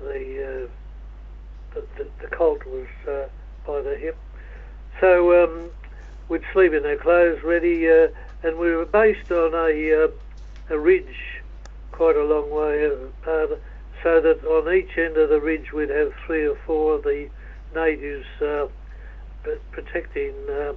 the, 0.00 0.68
uh, 0.68 1.74
the 1.74 1.86
the 1.96 2.08
the 2.20 2.36
Colt 2.36 2.64
was 2.66 2.86
uh, 3.08 3.28
by 3.66 3.80
the 3.80 3.96
hip. 3.96 4.18
So 5.00 5.44
um, 5.44 5.70
we'd 6.28 6.42
sleep 6.52 6.72
in 6.72 6.84
our 6.84 6.96
clothes, 6.96 7.42
ready, 7.42 7.88
uh, 7.88 8.08
and 8.42 8.58
we 8.58 8.70
were 8.74 8.86
based 8.86 9.30
on 9.30 9.54
a 9.54 10.04
uh, 10.04 10.74
a 10.74 10.78
ridge, 10.78 11.42
quite 11.90 12.16
a 12.16 12.24
long 12.24 12.50
way 12.50 12.84
apart, 12.84 13.60
so 14.02 14.20
that 14.20 14.44
on 14.44 14.72
each 14.74 14.96
end 14.96 15.16
of 15.16 15.28
the 15.28 15.40
ridge 15.40 15.72
we'd 15.72 15.90
have 15.90 16.12
three 16.26 16.46
or 16.46 16.56
four 16.66 16.94
of 16.94 17.02
the 17.02 17.28
natives 17.74 18.26
uh, 18.40 18.66
protecting. 19.72 20.34
Uh, 20.50 20.72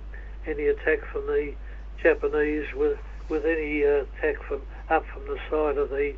any 0.48 0.68
attack 0.68 1.00
from 1.12 1.26
the 1.28 1.54
Japanese 2.02 2.66
with 2.76 2.98
with 3.30 3.46
any 3.46 3.84
uh, 3.84 4.04
attack 4.04 4.42
from 4.48 4.62
up 4.90 5.04
from 5.14 5.24
the 5.24 5.38
side 5.50 5.78
of 5.78 5.90
the 5.90 6.14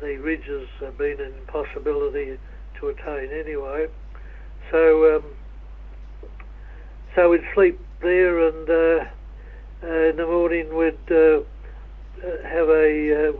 the 0.00 0.16
ridges 0.16 0.68
uh, 0.84 0.90
been 0.92 1.20
an 1.20 1.32
impossibility 1.40 2.38
to 2.78 2.88
attain 2.88 3.30
anyway. 3.32 3.86
So 4.70 5.16
um, 5.16 5.24
so 7.14 7.30
we'd 7.30 7.44
sleep 7.54 7.80
there, 8.02 8.48
and 8.48 8.68
uh, 8.68 9.04
uh, 9.04 9.08
in 9.82 10.16
the 10.16 10.26
morning 10.26 10.76
we'd 10.76 10.94
uh, 11.10 11.40
uh, 12.22 12.48
have 12.48 12.68
a 12.68 13.28
uh, 13.28 13.32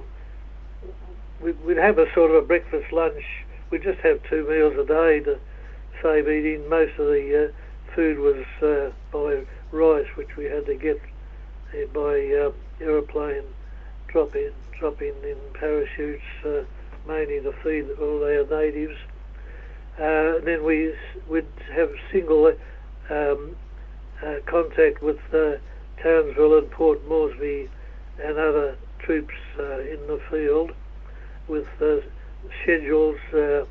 we'd, 1.41 1.77
have 1.77 1.99
a 1.99 2.07
sort 2.15 2.31
of 2.31 2.45
a 2.45 2.47
breakfast 2.47 2.93
lunch. 2.93 3.23
We'd 3.71 3.83
just 3.83 4.01
have 4.01 4.21
two 4.29 4.49
meals 4.49 4.75
a 4.79 4.87
day 4.87 5.21
to 5.21 5.39
save 6.03 6.29
eating. 6.29 6.69
Most 6.69 6.99
of 6.99 7.07
the 7.07 7.49
uh, 7.49 7.95
food 7.95 8.19
was 8.19 8.45
uh, 8.63 8.91
by 9.13 9.45
rice, 9.71 10.09
which 10.17 10.37
we 10.37 10.45
had 10.45 10.67
to 10.67 10.75
get 10.75 11.01
uh, 11.73 11.87
by 11.93 12.33
uh, 12.35 12.53
aeroplane, 12.81 13.45
drop 14.09 14.35
in, 14.35 14.53
in 14.83 15.37
parachutes, 15.55 16.23
uh, 16.45 16.63
mainly 17.07 17.41
to 17.41 17.53
feed 17.63 17.87
all 18.01 18.25
our 18.25 18.47
natives. 18.47 18.97
Uh, 19.97 20.41
then 20.45 20.65
we 20.65 20.95
would 21.29 21.47
have 21.75 21.91
single 22.11 22.51
um, 23.11 23.57
uh, 24.25 24.37
contact 24.47 25.03
with 25.03 25.19
uh, 25.35 25.57
Townsville 26.03 26.59
and 26.59 26.71
Port 26.71 26.99
Moresby 27.09 27.69
and 28.23 28.39
other 28.39 28.77
troops 29.05 29.35
uh, 29.59 29.81
in 29.81 29.99
the 30.07 30.21
field 30.31 30.71
with 31.49 31.67
uh, 31.81 31.97
schedules. 32.63 33.17
Uh, 33.35 33.63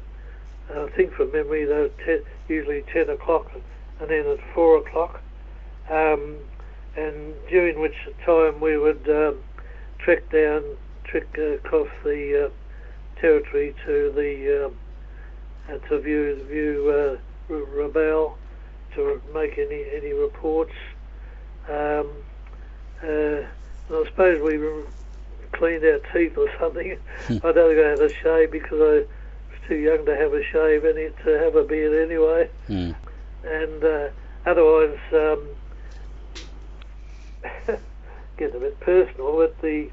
I 0.71 0.87
think 0.95 1.13
from 1.13 1.31
memory, 1.31 1.65
they're 1.65 1.89
te- 2.05 2.23
usually 2.47 2.83
10 2.93 3.09
o'clock 3.09 3.47
and 3.99 4.09
then 4.09 4.25
at 4.27 4.39
4 4.53 4.77
o'clock. 4.77 5.21
Um, 5.91 6.37
and 6.95 7.33
during 7.49 7.79
which 7.79 7.95
time 8.25 8.61
we 8.61 8.77
would 8.77 9.07
um, 9.09 9.37
trek 10.03 10.29
down, 10.31 10.61
trek 11.05 11.27
across 11.37 11.87
the 12.03 12.51
territory 13.19 13.73
to 13.85 14.11
the 14.15 14.69
uh, 14.69 15.89
to 15.89 16.01
view 16.01 16.45
view 16.49 16.89
uh, 16.89 17.53
R- 17.53 17.87
Rabaul 17.87 18.33
to 18.95 19.21
make 19.33 19.57
any 19.57 19.83
any 19.95 20.13
reports. 20.13 20.73
Um, 21.69 22.11
uh, 23.03 23.41
I 23.91 24.03
suppose 24.09 24.41
we 24.43 24.57
cleaned 25.53 25.83
our 25.85 25.99
teeth 26.13 26.37
or 26.37 26.47
something. 26.59 26.97
I 27.29 27.51
don't 27.51 27.75
think 27.75 27.79
I 27.85 27.89
had 27.89 28.01
a 28.01 28.09
shave 28.23 28.51
because 28.51 28.79
I 28.79 29.05
was 29.05 29.59
too 29.67 29.75
young 29.75 30.05
to 30.05 30.15
have 30.15 30.33
a 30.33 30.43
shave 30.51 30.83
and 30.85 30.97
it- 30.97 31.15
to 31.25 31.31
have 31.39 31.55
a 31.55 31.63
beard 31.63 32.09
anyway. 32.09 32.49
Mm. 32.67 32.95
And 33.43 33.83
uh, 33.83 34.09
otherwise, 34.45 34.97
um, 35.13 35.49
getting 38.37 38.55
a 38.55 38.59
bit 38.59 38.79
personal, 38.81 39.37
but 39.37 39.55
the 39.61 39.89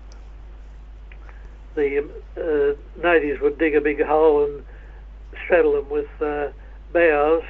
the 1.75 1.99
um, 1.99 2.11
uh, 2.39 3.03
natives 3.03 3.41
would 3.43 3.59
dig 3.59 3.77
a 3.77 3.81
big 3.83 4.03
hole 4.03 4.45
and 4.45 4.65
straddle 5.45 5.73
them 5.75 5.91
with 5.91 6.07
uh, 6.23 6.49
boughs, 6.93 7.45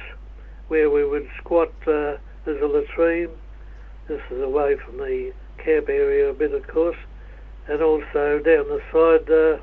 where 0.67 0.89
we 0.89 1.05
would 1.05 1.27
squat. 1.39 1.69
Uh, 1.87 2.17
there's 2.45 2.61
a 2.61 2.65
latrine. 2.67 3.29
This 4.07 4.21
is 4.31 4.41
away 4.41 4.75
from 4.85 4.97
the 4.97 5.33
camp 5.63 5.89
area 5.89 6.29
a 6.29 6.33
bit, 6.33 6.53
of 6.53 6.65
course, 6.67 6.95
and 7.67 7.81
also 7.81 8.39
down 8.39 8.65
the 8.69 8.79
side 8.91 9.29
uh, 9.29 9.61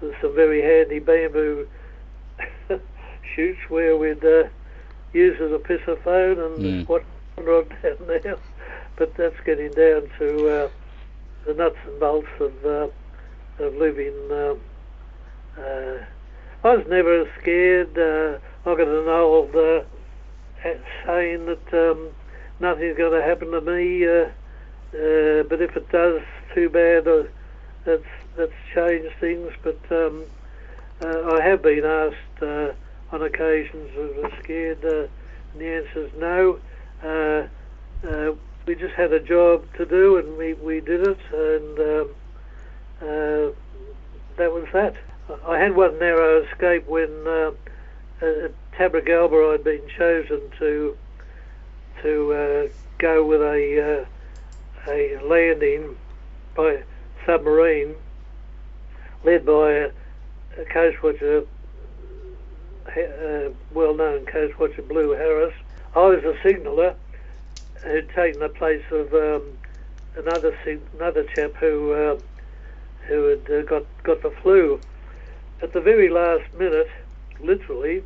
there's 0.00 0.14
some 0.22 0.34
very 0.34 0.62
handy 0.62 1.00
bamboo 1.00 1.66
shoots 3.34 3.58
where 3.68 3.96
we'd 3.96 4.24
uh, 4.24 4.44
use 5.12 5.36
as 5.42 5.50
a 5.50 5.58
pissophone 5.58 6.38
and 6.38 6.58
Mm. 6.58 6.84
squat 6.84 7.02
on 7.38 7.44
down 7.44 8.06
there. 8.06 8.36
But 8.96 9.12
that's 9.16 9.34
getting 9.44 9.74
down 9.74 10.08
to 10.18 10.48
uh, 10.48 10.68
the 11.46 11.54
nuts 11.54 11.76
and 11.86 12.00
bolts 12.00 12.28
of 12.40 12.52
uh, 12.64 12.88
of 13.64 13.74
living. 13.74 14.14
Um, 14.30 14.60
uh, 15.58 16.04
I 16.64 16.76
was 16.76 16.86
never 16.88 17.24
scared. 17.40 17.96
Uh, 17.98 18.38
I 18.68 18.74
got 18.76 18.88
an 18.88 19.08
old 19.08 19.54
uh, 19.54 19.80
saying 21.06 21.46
that 21.46 21.72
um, 21.72 22.10
nothing's 22.60 22.96
going 22.96 23.20
to 23.20 23.26
happen 23.26 23.50
to 23.50 23.60
me. 23.60 24.06
Uh, 24.06 24.30
uh, 24.94 25.42
but 25.44 25.60
if 25.60 25.76
it 25.76 25.88
does, 25.90 26.22
too 26.54 26.68
bad. 26.68 27.06
Uh, 27.06 27.24
that's 27.84 28.02
that's 28.36 28.52
changed 28.74 29.14
things. 29.20 29.52
But 29.62 29.80
um, 29.90 30.24
uh, 31.02 31.32
I 31.32 31.42
have 31.42 31.62
been 31.62 31.84
asked 31.84 32.42
uh, 32.42 32.72
on 33.12 33.22
occasions 33.22 33.90
if 33.94 34.16
I 34.16 34.20
was 34.20 34.32
scared, 34.42 34.84
uh, 34.84 35.08
and 35.52 35.60
the 35.60 35.66
answer 35.66 36.06
is 36.06 36.12
no. 36.18 36.58
We 38.66 38.74
just 38.74 38.94
had 38.94 39.14
a 39.14 39.20
job 39.20 39.64
to 39.78 39.86
do, 39.86 40.18
and 40.18 40.36
we, 40.36 40.52
we 40.52 40.80
did 40.80 41.06
it, 41.06 41.18
and 41.32 41.78
um, 41.78 42.10
that 44.36 44.52
was 44.52 44.66
that. 44.74 44.94
I 45.46 45.58
had 45.58 45.74
one 45.74 45.98
narrow 45.98 46.42
escape 46.42 46.86
when 46.86 47.08
at 48.20 48.52
Tabragalba 48.78 49.54
I'd 49.54 49.64
been 49.64 49.88
chosen 49.96 50.50
to 50.58 50.98
to 52.02 52.32
uh, 52.32 52.72
go 52.98 53.24
with 53.24 53.40
a 53.40 54.04
uh, 54.86 54.90
a 54.90 55.18
landing 55.22 55.96
by 56.54 56.82
submarine 57.26 57.94
led 59.24 59.44
by 59.44 59.72
a, 59.72 59.90
a 60.58 60.64
coast 60.66 61.02
watcher, 61.02 61.44
uh, 62.96 63.50
well-known 63.72 64.24
coast 64.26 64.58
watcher 64.58 64.82
Blue 64.82 65.10
Harris. 65.10 65.54
I 65.94 66.06
was 66.06 66.24
a 66.24 66.34
signaller 66.42 66.94
who'd 67.82 68.08
taken 68.10 68.40
the 68.40 68.48
place 68.48 68.84
of 68.90 69.12
um, 69.14 69.58
another 70.16 70.56
another 70.94 71.24
chap 71.34 71.54
who 71.54 71.92
uh, 71.92 72.18
who 73.06 73.24
had 73.24 73.50
uh, 73.50 73.62
got 73.62 73.84
got 74.02 74.22
the 74.22 74.30
flu. 74.42 74.80
At 75.60 75.72
the 75.72 75.80
very 75.80 76.08
last 76.08 76.52
minute, 76.54 76.90
literally, 77.40 78.04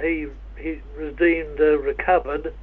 he 0.00 0.28
he 0.56 0.80
was 0.98 1.14
deemed 1.16 1.60
uh, 1.60 1.78
recovered, 1.78 2.54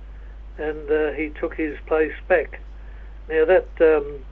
and 0.57 0.89
uh, 0.89 1.11
he 1.11 1.29
took 1.29 1.55
his 1.55 1.77
place 1.85 2.13
back. 2.27 2.59
Now 3.29 3.45
that 3.45 3.67
um, 3.81 4.25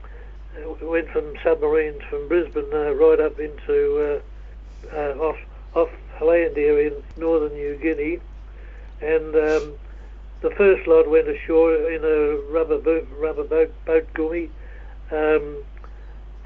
uh, 0.56 0.86
went 0.86 1.08
from 1.10 1.34
submarines 1.42 2.02
from 2.08 2.28
Brisbane 2.28 2.72
uh, 2.72 2.92
right 2.92 3.20
up 3.20 3.38
into 3.38 4.20
uh, 4.92 4.94
uh, 4.94 5.14
off 5.18 5.38
off 5.74 5.90
Hollandia 6.16 6.76
in 6.76 7.02
northern 7.16 7.54
New 7.54 7.76
Guinea, 7.76 8.20
and 9.00 9.34
um, 9.34 9.74
the 10.42 10.50
first 10.56 10.86
lot 10.86 11.08
went 11.08 11.28
ashore 11.28 11.74
in 11.90 12.04
a 12.04 12.36
rubber 12.52 12.78
boat, 12.78 13.08
rubber 13.18 13.44
boat, 13.44 13.72
boat 13.86 14.06
gummy, 14.12 14.50
um, 15.10 15.62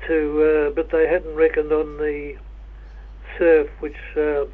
to 0.06 0.68
uh, 0.68 0.70
but 0.70 0.90
they 0.90 1.06
hadn't 1.06 1.34
reckoned 1.34 1.72
on 1.72 1.96
the 1.98 2.36
surf, 3.38 3.68
which 3.80 3.96
uh, 4.16 4.44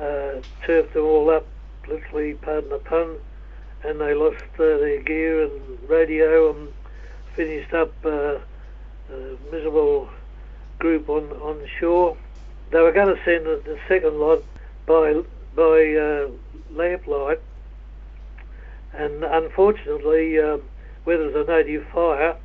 uh, 0.00 0.40
turfed 0.64 0.94
them 0.94 1.04
all 1.04 1.30
up, 1.30 1.46
literally, 1.88 2.34
pardon 2.34 2.70
the 2.70 2.78
pun, 2.78 3.16
and 3.84 4.00
they 4.00 4.14
lost 4.14 4.42
uh, 4.54 4.58
their 4.58 5.02
gear 5.02 5.44
and 5.44 5.88
radio 5.88 6.50
and 6.50 6.68
finished 7.34 7.72
up 7.72 7.92
uh, 8.04 8.38
a 9.10 9.36
miserable 9.50 10.08
group 10.78 11.08
on, 11.08 11.30
on 11.42 11.66
shore. 11.78 12.16
They 12.70 12.80
were 12.80 12.92
going 12.92 13.14
to 13.14 13.24
send 13.24 13.46
the, 13.46 13.62
the 13.64 13.78
second 13.88 14.18
lot 14.18 14.42
by 14.86 15.22
by 15.56 15.94
uh, 15.94 16.28
lamplight, 16.72 17.40
and 18.92 19.24
unfortunately, 19.24 20.38
um, 20.38 20.62
where 21.04 21.18
there 21.18 21.26
was 21.26 21.48
a 21.48 21.50
native 21.50 21.86
fire, 21.88 22.36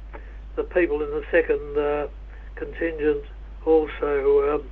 the 0.56 0.64
people 0.64 1.04
in 1.04 1.12
the 1.12 1.24
second 1.30 1.78
uh, 1.78 2.08
contingent 2.56 3.24
also. 3.66 4.56
Um, 4.56 4.64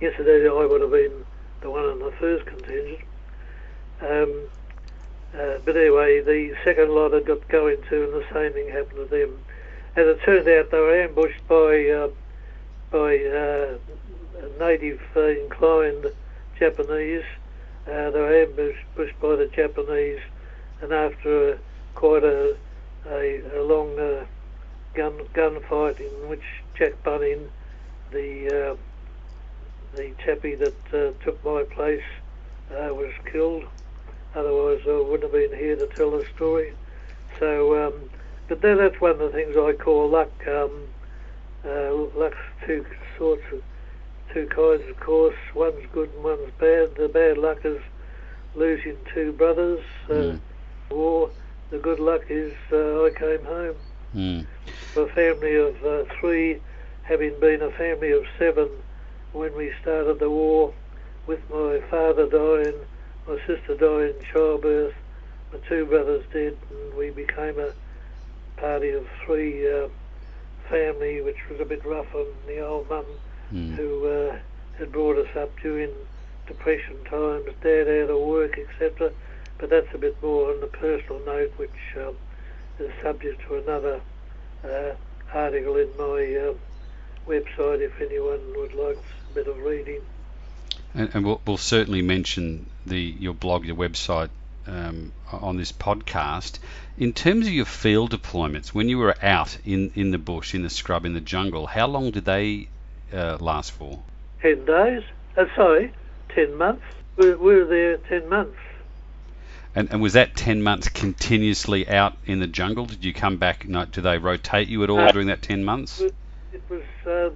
yesterday, 0.00 0.46
I 0.48 0.66
would 0.66 0.82
have 0.82 0.90
been 0.90 1.24
the 1.62 1.70
one 1.70 1.88
in 1.88 1.98
the 1.98 2.12
first 2.18 2.44
contingent. 2.46 3.00
Um, 4.02 4.48
uh, 5.38 5.58
but 5.64 5.76
anyway, 5.76 6.20
the 6.20 6.56
second 6.64 6.90
lot 6.90 7.12
had 7.12 7.24
got 7.24 7.46
going 7.48 7.80
to, 7.88 8.04
and 8.04 8.12
the 8.12 8.26
same 8.32 8.52
thing 8.52 8.68
happened 8.68 8.96
to 8.96 9.04
them. 9.04 9.38
As 9.94 10.06
it 10.06 10.22
turned 10.22 10.48
out, 10.48 10.70
they 10.70 10.78
were 10.78 11.02
ambushed 11.02 11.46
by 11.46 11.88
uh, 11.88 12.08
by 12.90 13.16
uh, 13.18 13.78
native 14.58 15.00
inclined 15.14 16.06
Japanese. 16.58 17.24
Uh, 17.86 18.10
they 18.10 18.20
were 18.20 18.42
ambushed 18.42 19.20
by 19.20 19.36
the 19.36 19.46
Japanese, 19.46 20.20
and 20.80 20.92
after 20.92 21.54
uh, 21.54 21.56
quite 21.94 22.24
a 22.24 22.56
a, 23.06 23.40
a 23.56 23.62
long 23.62 23.98
uh, 23.98 24.24
gun 24.94 25.16
gunfight 25.32 26.00
in 26.00 26.28
which 26.28 26.44
Jack 26.74 27.00
Bunning, 27.04 27.50
the 28.10 28.76
the 29.94 30.12
chappie 30.24 30.56
that 30.56 30.90
took 31.22 31.44
my 31.44 31.62
place, 31.62 32.02
was 32.70 33.12
killed. 33.30 33.64
Otherwise, 34.34 34.80
I 34.86 35.00
wouldn't 35.00 35.22
have 35.22 35.32
been 35.32 35.58
here 35.58 35.76
to 35.76 35.86
tell 35.88 36.10
the 36.12 36.24
story. 36.36 36.72
So, 37.38 37.86
um, 37.86 38.10
but 38.48 38.60
that, 38.60 38.76
that's 38.76 39.00
one 39.00 39.12
of 39.12 39.18
the 39.18 39.30
things 39.30 39.56
I 39.56 39.72
call 39.72 40.08
luck. 40.08 40.30
Um, 40.46 40.86
uh, 41.64 41.92
luck's 42.16 42.36
two 42.66 42.86
sorts 43.18 43.42
of 43.52 43.62
two 44.32 44.46
kinds, 44.46 44.88
of 44.88 44.98
course. 45.00 45.34
One's 45.54 45.84
good 45.92 46.10
and 46.14 46.24
one's 46.24 46.50
bad. 46.58 46.94
The 46.94 47.10
bad 47.12 47.38
luck 47.38 47.64
is 47.64 47.80
losing 48.54 48.96
two 49.14 49.32
brothers. 49.32 49.80
Uh, 50.08 50.12
Mm. 50.14 50.40
War. 50.90 51.30
The 51.70 51.78
good 51.78 52.00
luck 52.00 52.22
is 52.28 52.52
uh, 52.72 53.04
I 53.04 53.10
came 53.16 53.44
home. 53.44 53.76
Mm. 54.14 54.46
A 54.96 55.06
family 55.06 55.54
of 55.54 55.84
uh, 55.84 56.04
three, 56.18 56.60
having 57.04 57.38
been 57.38 57.62
a 57.62 57.70
family 57.70 58.10
of 58.10 58.24
seven 58.38 58.68
when 59.32 59.56
we 59.56 59.72
started 59.80 60.18
the 60.18 60.28
war, 60.28 60.74
with 61.28 61.38
my 61.48 61.80
father 61.88 62.26
dying, 62.28 62.74
my 63.26 63.36
sister 63.46 63.76
died 63.76 64.14
in 64.16 64.24
childbirth, 64.32 64.94
my 65.52 65.58
two 65.68 65.86
brothers 65.86 66.24
did, 66.32 66.56
and 66.70 66.94
we 66.98 67.10
became 67.10 67.58
a 67.58 67.72
party 68.60 68.90
of 68.90 69.04
three 69.24 69.66
uh, 69.70 69.88
family, 70.68 71.20
which 71.20 71.38
was 71.50 71.60
a 71.60 71.64
bit 71.64 71.84
rough 71.84 72.12
on 72.14 72.26
the 72.46 72.64
old 72.64 72.88
mum 72.88 73.04
Mm. 73.52 73.74
who 73.74 74.06
uh, 74.06 74.36
had 74.78 74.92
brought 74.92 75.18
us 75.18 75.34
up 75.36 75.50
during 75.60 75.90
depression 76.46 76.94
times, 77.10 77.46
dad 77.62 77.88
out 77.88 78.10
of 78.10 78.20
work, 78.20 78.56
etc. 78.56 79.10
But 79.58 79.70
that's 79.70 79.92
a 79.92 79.98
bit 79.98 80.16
more 80.22 80.52
on 80.52 80.60
the 80.60 80.68
personal 80.68 81.20
note, 81.26 81.52
which 81.56 81.70
um, 81.96 82.14
is 82.78 82.90
subject 83.02 83.42
to 83.48 83.56
another 83.56 84.00
uh, 84.62 84.94
article 85.34 85.76
in 85.76 85.88
my 85.98 86.48
um, 86.48 86.56
website 87.26 87.80
if 87.82 87.92
anyone 88.00 88.38
would 88.56 88.72
like 88.72 89.02
a 89.30 89.34
bit 89.34 89.48
of 89.48 89.56
reading. 89.58 90.00
And, 90.94 91.10
and 91.14 91.24
we'll, 91.24 91.40
we'll 91.46 91.56
certainly 91.56 92.02
mention 92.02 92.66
the 92.86 92.98
your 92.98 93.34
blog, 93.34 93.64
your 93.64 93.76
website 93.76 94.30
um, 94.66 95.12
on 95.32 95.56
this 95.56 95.72
podcast. 95.72 96.58
In 96.98 97.12
terms 97.12 97.46
of 97.46 97.52
your 97.52 97.64
field 97.64 98.10
deployments, 98.12 98.68
when 98.68 98.88
you 98.88 98.98
were 98.98 99.14
out 99.22 99.56
in, 99.64 99.92
in 99.94 100.10
the 100.10 100.18
bush, 100.18 100.54
in 100.54 100.62
the 100.62 100.70
scrub, 100.70 101.06
in 101.06 101.14
the 101.14 101.20
jungle, 101.20 101.66
how 101.66 101.86
long 101.86 102.10
did 102.10 102.24
they 102.24 102.68
uh, 103.12 103.38
last 103.40 103.72
for? 103.72 104.02
Ten 104.42 104.64
days? 104.64 105.02
Uh, 105.36 105.46
sorry, 105.56 105.92
ten 106.34 106.56
months. 106.56 106.82
We, 107.16 107.34
we 107.34 107.56
were 107.56 107.64
there 107.64 107.96
ten 107.98 108.28
months. 108.28 108.56
And, 109.72 109.88
and 109.92 110.02
was 110.02 110.14
that 110.14 110.34
10 110.34 110.62
months 110.62 110.88
continuously 110.88 111.88
out 111.88 112.16
in 112.26 112.40
the 112.40 112.48
jungle? 112.48 112.86
Did 112.86 113.04
you 113.04 113.12
come 113.14 113.36
back? 113.36 113.68
No, 113.68 113.84
do 113.84 114.00
they 114.00 114.18
rotate 114.18 114.66
you 114.66 114.82
at 114.82 114.90
all 114.90 114.98
Uh, 114.98 115.12
during 115.12 115.28
that 115.28 115.42
10 115.42 115.64
months? 115.64 116.00
It 116.00 116.12
was 116.68 116.82
uh, 117.06 117.30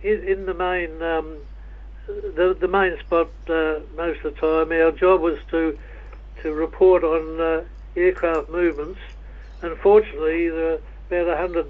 in, 0.00 0.22
in 0.22 0.46
the 0.46 0.54
main 0.54 1.02
um, 1.02 1.38
the 2.36 2.56
the 2.60 2.68
main 2.68 2.98
spot 2.98 3.28
uh, 3.48 3.80
most 3.96 4.24
of 4.24 4.34
the 4.34 4.40
time. 4.40 4.72
Our 4.72 4.92
job 4.92 5.20
was 5.20 5.38
to 5.50 5.76
to 6.42 6.52
report 6.52 7.04
on 7.04 7.40
uh, 7.40 7.64
aircraft 7.96 8.50
movements. 8.50 8.98
Unfortunately, 9.62 10.48
there 10.48 10.74
are 10.74 10.78
about 11.10 11.28
a 11.28 11.36
hundred 11.36 11.66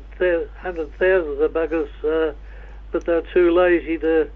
hundred 0.59 0.93
thousand 0.99 1.33
of 1.33 1.39
the 1.39 1.49
buggers, 1.49 1.91
uh, 2.05 2.35
but 2.93 3.05
they're 3.07 3.23
too 3.35 3.51
lazy 3.51 3.99
to 3.99 4.29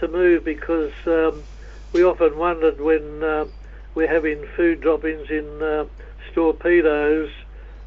to 0.00 0.08
move 0.08 0.44
because 0.44 0.92
um, 1.06 1.44
we 1.92 2.02
often 2.02 2.36
wondered 2.38 2.80
when 2.80 3.22
uh, 3.22 3.44
we're 3.94 4.12
having 4.12 4.46
food 4.56 4.80
drop-ins 4.80 5.28
in 5.30 5.62
uh, 5.62 5.84
torpedoes, 6.34 7.30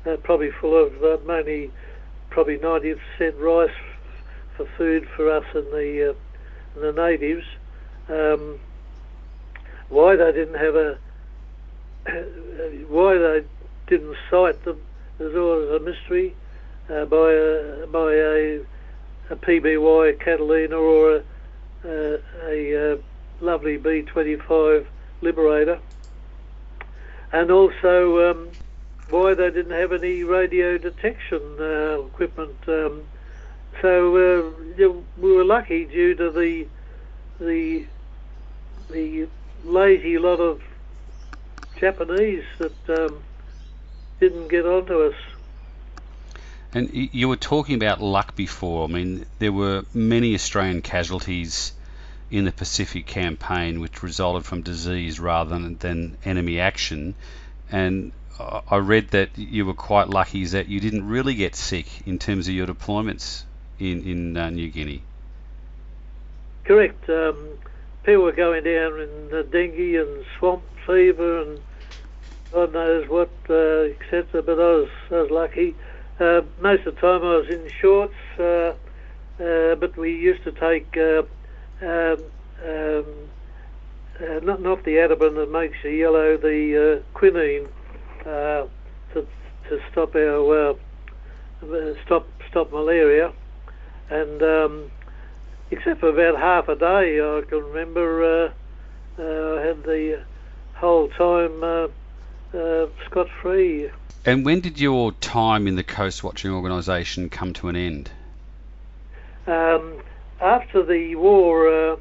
uh, 0.06 0.17
probably 0.17 0.52
full 0.62 0.76
of 0.76 0.91
uh, 1.04 1.17
mainly 1.26 1.71
probably 2.30 2.58
90% 2.58 2.95
rice 3.39 3.69
for 4.58 4.67
food 4.78 5.08
for 5.15 5.32
us 5.32 5.43
and 5.54 5.65
the 5.67 6.12
uh, 6.12 6.33
the 6.75 6.91
natives. 6.91 7.45
Um, 8.09 8.59
why 9.89 10.15
they 10.15 10.31
didn't 10.31 10.55
have 10.55 10.75
a 10.75 10.97
why 12.88 13.17
they 13.17 13.43
didn't 13.88 14.15
cite 14.29 14.63
them 14.65 14.81
is 15.19 15.36
always 15.36 15.69
a 15.69 15.79
mystery 15.79 16.36
uh, 16.89 17.05
by 17.05 17.31
a 17.31 17.88
by 17.88 18.13
a, 18.13 18.62
a 19.29 19.36
PBY 19.36 20.19
Catalina 20.19 20.75
or 20.75 21.17
a, 21.17 21.23
a, 21.86 22.19
a 22.45 22.93
uh, 22.93 22.97
lovely 23.39 23.77
B25 23.77 24.86
Liberator, 25.21 25.79
and 27.31 27.51
also 27.51 28.31
um, 28.31 28.49
why 29.09 29.33
they 29.33 29.49
didn't 29.49 29.71
have 29.71 29.93
any 29.93 30.23
radio 30.23 30.77
detection 30.77 31.41
uh, 31.59 32.01
equipment. 32.01 32.57
Um, 32.67 33.03
so 33.81 34.15
uh, 34.15 34.89
we 35.17 35.31
were 35.31 35.43
lucky 35.43 35.86
due 35.86 36.15
to 36.15 36.31
the 36.31 36.67
the 37.39 37.86
the 38.89 39.27
lazy 39.63 40.17
lot 40.17 40.39
of 40.39 40.62
Japanese 41.79 42.43
that 42.59 42.89
um, 42.89 43.23
didn't 44.19 44.47
get 44.47 44.65
onto 44.65 45.01
us. 45.03 45.15
And 46.73 46.89
you 46.91 47.27
were 47.27 47.36
talking 47.36 47.75
about 47.75 48.01
luck 48.01 48.36
before. 48.36 48.86
I 48.86 48.91
mean, 48.91 49.25
there 49.39 49.51
were 49.51 49.83
many 49.93 50.33
Australian 50.33 50.81
casualties 50.81 51.73
in 52.31 52.45
the 52.45 52.51
Pacific 52.51 53.05
campaign 53.05 53.79
which 53.79 54.01
resulted 54.01 54.43
from 54.43 54.63
disease 54.63 55.19
rather 55.19 55.51
than, 55.51 55.77
than 55.77 56.17
enemy 56.25 56.59
action. 56.59 57.13
And 57.71 58.12
I 58.39 58.77
read 58.77 59.09
that 59.09 59.38
you 59.38 59.67
were 59.67 59.75
quite 59.75 60.09
lucky 60.09 60.45
that 60.45 60.67
you 60.67 60.79
didn't 60.79 61.07
really 61.07 61.36
get 61.36 61.55
sick 61.55 61.86
in 62.07 62.17
terms 62.17 62.47
of 62.47 62.55
your 62.55 62.65
deployments 62.65 63.43
in, 63.79 64.03
in 64.03 64.38
uh, 64.38 64.49
New 64.49 64.69
Guinea. 64.69 65.03
Correct. 66.63 67.09
Um, 67.09 67.57
people 68.03 68.23
were 68.23 68.31
going 68.31 68.63
down 68.63 68.99
in 68.99 69.33
uh, 69.33 69.41
dengue 69.43 69.95
and 69.95 70.25
swamp 70.38 70.63
fever 70.86 71.41
and 71.41 71.59
God 72.53 72.73
knows 72.73 73.09
what, 73.09 73.31
uh, 73.49 73.89
etc. 73.89 74.43
But 74.43 74.59
I 74.59 74.75
was, 74.75 74.89
I 75.09 75.15
was 75.15 75.31
lucky. 75.31 75.75
Uh, 76.19 76.41
most 76.62 76.86
of 76.86 76.95
the 76.95 77.01
time 77.01 77.23
I 77.23 77.38
was 77.38 77.49
in 77.49 77.67
shorts, 77.81 78.13
uh, 78.38 78.75
uh, 79.43 79.75
but 79.75 79.97
we 79.97 80.13
used 80.13 80.43
to 80.43 80.51
take 80.51 80.95
uh, 80.95 81.23
um, 81.81 82.23
um, 82.63 83.05
uh, 84.21 84.39
not 84.43 84.62
not 84.62 84.83
the 84.83 84.97
Atebrin 84.97 85.36
that 85.36 85.51
makes 85.51 85.77
you 85.83 85.89
yellow, 85.89 86.38
the 86.38 87.01
quinine 87.15 87.67
to 88.23 88.67
to 89.13 89.81
stop 89.91 90.15
our 90.15 90.75
stop 92.05 92.27
stop 92.47 92.71
malaria, 92.71 93.33
and 94.09 94.41
um, 94.41 94.91
except 95.71 95.99
for 95.99 96.09
about 96.09 96.39
half 96.39 96.67
a 96.69 96.75
day, 96.75 97.19
I 97.19 97.41
can 97.47 97.63
remember 97.63 98.45
uh, 98.45 98.51
uh, 99.19 99.59
I 99.59 99.65
had 99.65 99.83
the 99.83 100.23
whole 100.75 101.07
time 101.09 101.63
uh, 101.63 101.87
uh, 102.57 102.87
scot 103.05 103.27
free. 103.41 103.89
And 104.25 104.45
when 104.45 104.61
did 104.61 104.79
your 104.79 105.11
time 105.13 105.67
in 105.67 105.75
the 105.75 105.83
Coast 105.83 106.23
Watching 106.23 106.51
Organisation 106.51 107.29
come 107.29 107.53
to 107.53 107.67
an 107.67 107.75
end? 107.75 108.11
Um, 109.45 110.01
after 110.39 110.83
the 110.83 111.15
war, 111.15 111.67
uh, 111.67 111.95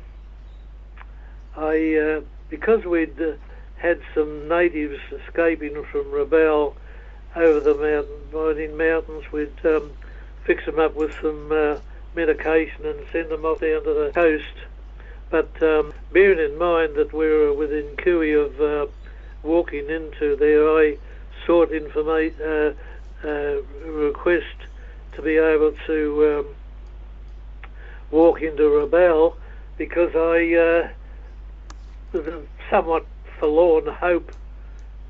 I 1.56 1.96
uh, 1.96 2.20
because 2.48 2.84
we'd 2.84 3.20
uh, 3.20 3.32
had 3.76 4.00
some 4.14 4.48
natives 4.48 5.00
escaping 5.10 5.84
from 5.90 6.04
Rabaul 6.06 6.74
over 7.34 7.60
the 7.60 7.74
mountain, 7.74 8.20
Baining 8.30 8.76
Mountains, 8.76 9.24
we'd 9.32 9.64
um, 9.64 9.90
fix 10.44 10.64
them 10.66 10.78
up 10.78 10.94
with 10.94 11.12
some 11.20 11.50
uh, 11.50 11.78
medication 12.14 12.85
and 12.85 13.07
send 13.12 13.31
them 13.31 13.44
off 13.44 13.61
down 13.61 13.85
to 13.85 13.94
the 13.94 14.12
coast. 14.14 14.44
But 15.31 15.62
um, 15.62 15.94
bearing 16.12 16.38
in 16.38 16.59
mind 16.59 16.94
that 16.96 17.12
we 17.12 17.27
were 17.27 17.53
within 17.53 17.96
Kui 17.96 18.33
of 18.35 18.61
uh, 18.61 18.87
walking 19.42 19.88
into 19.88 20.37
there, 20.37 20.68
I 20.68 20.98
sought 21.46 21.72
information, 21.72 22.40
uh, 22.42 22.72
uh, 23.25 23.62
request 23.85 24.57
to 25.12 25.22
be 25.22 25.37
able 25.37 25.72
to 25.87 26.38
um, 26.38 26.55
walk 28.11 28.42
into 28.42 28.62
Rabaul 28.62 29.35
because 29.79 30.14
I 30.14 30.55
uh, 30.55 30.88
was 32.12 32.27
a 32.27 32.42
somewhat 32.70 33.07
forlorn 33.38 33.87
hope 33.87 34.33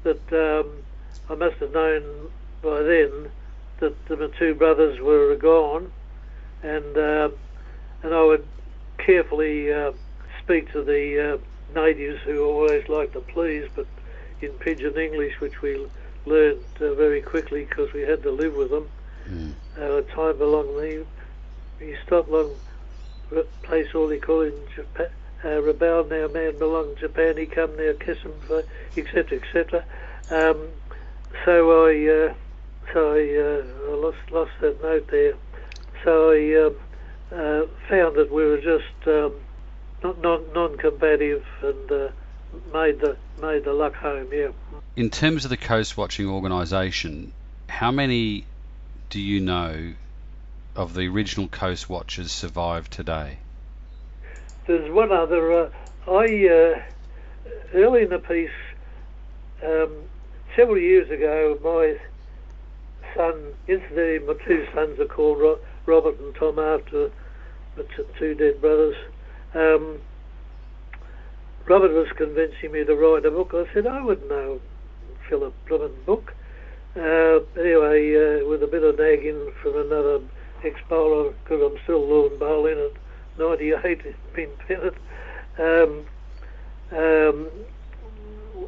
that 0.05 0.33
um, 0.33 0.83
I 1.29 1.35
must 1.35 1.57
have 1.57 1.73
known 1.73 2.31
by 2.63 2.83
then 2.83 3.31
that 3.81 4.07
the, 4.07 4.31
two 4.39 4.55
brothers 4.55 5.01
were 5.01 5.35
gone, 5.37 5.91
and 6.63 6.97
uh, 6.97 7.29
and 8.03 8.15
I 8.15 8.23
would 8.23 8.47
carefully 8.99 9.73
uh, 9.73 9.93
speak 10.43 10.73
to 10.73 10.83
the 10.83 11.35
uh, 11.35 11.39
natives 11.75 12.21
who 12.23 12.45
always 12.45 12.89
like 12.89 13.13
to 13.13 13.21
please, 13.21 13.69
but 13.75 13.87
in 14.41 14.51
pidgin 14.53 14.97
English, 14.97 15.41
which 15.41 15.63
we 15.63 15.87
learned 16.27 16.65
uh, 16.81 16.95
very 16.95 17.23
quickly 17.23 17.65
because 17.65 17.93
we 17.93 18.03
had 18.03 18.23
to 18.23 18.31
live 18.31 18.55
with 18.55 18.71
them. 18.71 18.89
Mm. 19.29 19.55
Uh, 19.77 20.01
time 20.15 20.41
along 20.41 20.67
the 20.77 21.05
you 21.81 21.97
stop 22.07 22.29
long 22.29 22.55
place 23.63 23.89
all 23.95 24.09
they 24.09 24.19
call 24.19 24.43
in 24.43 24.55
Japan. 24.75 25.09
Uh, 25.43 25.61
Rabaul 25.61 26.09
now 26.09 26.29
man 26.29 26.59
belong 26.59 26.95
Japan. 26.97 27.37
He 27.37 27.47
come 27.47 27.77
now 27.77 27.93
kiss 27.99 28.19
him 28.19 28.33
for 28.47 28.65
etc 28.97 29.39
etc. 29.39 29.85
Um, 30.31 30.69
so 31.45 31.87
I 31.87 32.07
uh, 32.07 32.35
so 32.93 33.13
I, 33.13 33.37
uh, 33.37 33.91
I 33.91 33.95
lost 33.97 34.31
lost 34.31 34.53
that 34.61 34.83
note 34.83 35.09
there. 35.09 35.35
So 36.05 36.33
I 36.33 36.67
um, 36.67 36.77
uh, 37.31 37.67
found 37.89 38.17
that 38.17 38.33
we 38.33 38.45
were 38.45 38.59
just 38.59 39.07
um, 39.07 39.35
not 40.03 40.21
non 40.21 40.53
non-combative 40.53 41.45
and 41.63 41.93
uh, 41.93 42.09
made 42.73 43.01
the 43.01 43.17
made 43.41 43.65
the 43.65 43.73
luck 43.73 43.95
home. 43.95 44.29
Yeah. 44.33 44.49
In 44.97 45.11
terms 45.11 45.45
of 45.45 45.51
the 45.51 45.57
Coast 45.57 45.97
Watching 45.97 46.29
Organisation, 46.29 47.33
how 47.69 47.91
many 47.91 48.45
do 49.11 49.21
you 49.21 49.41
know 49.41 49.95
of 50.75 50.95
the 50.95 51.07
original 51.09 51.49
Coast 51.49 51.89
Watchers 51.89 52.33
survive 52.33 52.91
today? 52.91 53.39
There's 54.67 54.91
one 54.91 55.13
other. 55.13 55.53
Uh, 55.53 55.71
I 56.09 56.49
uh, 56.49 56.83
early 57.75 58.03
in 58.03 58.11
the 58.11 58.19
piece, 58.19 58.51
um, 59.65 59.95
several 60.57 60.79
years 60.79 61.11
ago, 61.11 61.59
my 61.63 61.97
son, 63.15 63.53
incidentally, 63.69 64.19
my 64.21 64.35
two 64.45 64.67
sons 64.75 64.99
are 64.99 65.07
called 65.07 65.59
Robert 65.87 66.19
and 66.21 66.35
Tom 66.35 66.59
after 66.59 67.11
the 67.77 67.87
two 68.19 68.35
dead 68.35 68.61
brothers. 68.61 68.97
Um, 69.55 70.01
Robert 71.67 71.93
was 71.93 72.09
convincing 72.17 72.73
me 72.73 72.85
to 72.85 72.95
write 72.95 73.25
a 73.25 73.31
book. 73.31 73.53
I 73.55 73.73
said 73.73 73.87
I 73.87 74.03
wouldn't 74.03 74.29
know 74.29 74.61
a 75.41 75.51
blooming 75.67 75.97
book. 76.05 76.35
Uh, 76.95 77.41
anyway, 77.59 78.15
uh, 78.15 78.47
with 78.47 78.63
a 78.63 78.69
bit 78.71 78.83
of 78.83 78.99
nagging 78.99 79.53
from 79.63 79.79
another 79.79 80.21
ex-bowler, 80.63 81.33
because 81.43 81.63
I'm 81.63 81.83
still 81.85 82.07
Lord 82.07 82.39
bowling 82.39 82.79
at 82.79 83.39
98 83.39 84.15
in 84.37 84.51
Pennant, 84.67 84.95
um, 85.59 86.05
um, 86.93 87.49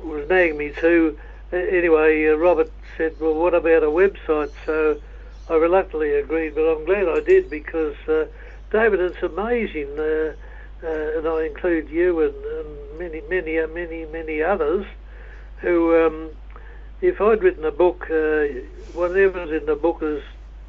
was 0.05 0.27
nagging 0.29 0.57
me 0.57 0.72
too. 0.81 1.18
Anyway, 1.53 2.29
uh, 2.29 2.35
Robert 2.35 2.72
said, 2.96 3.14
well, 3.20 3.35
what 3.35 3.55
about 3.55 3.83
a 3.83 3.87
website? 3.87 4.53
So 4.64 5.00
I 5.48 5.54
reluctantly 5.54 6.14
agreed, 6.14 6.54
but 6.54 6.62
I'm 6.62 6.87
glad 6.87 7.07
I 7.09 7.20
did 7.20 7.50
because, 7.50 7.94
uh, 8.09 8.24
David, 8.72 9.00
it's 9.00 9.22
amazing, 9.22 9.94
uh, 9.98 10.33
uh, 10.83 11.18
and 11.18 11.28
I 11.28 11.46
include 11.46 11.90
you 11.90 12.20
and, 12.22 12.35
and 12.35 12.98
many, 12.98 13.20
many, 13.28 13.59
uh, 13.59 13.66
many, 13.68 14.07
many 14.07 14.42
others 14.42 14.87
who, 15.61 15.94
um, 15.94 16.30
if 17.02 17.20
I'd 17.20 17.42
written 17.42 17.64
a 17.64 17.70
book, 17.70 18.07
uh, 18.11 18.44
whatever's 18.94 19.50
in 19.50 19.66
the 19.66 19.78
book 19.80 19.98
is 20.02 20.22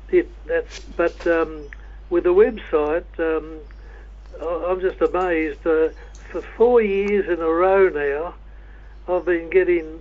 it. 0.09 0.29
That's 0.47 0.67
but 0.97 1.15
um, 1.25 1.69
with 2.09 2.25
a 2.25 2.29
website, 2.29 3.05
um, 3.19 3.59
I'm 4.41 4.81
just 4.81 5.01
amazed. 5.01 5.65
Uh, 5.65 5.89
for 6.31 6.41
four 6.57 6.81
years 6.81 7.25
in 7.29 7.41
a 7.41 7.49
row 7.49 7.89
now, 7.89 8.35
I've 9.07 9.25
been 9.25 9.49
getting 9.49 9.99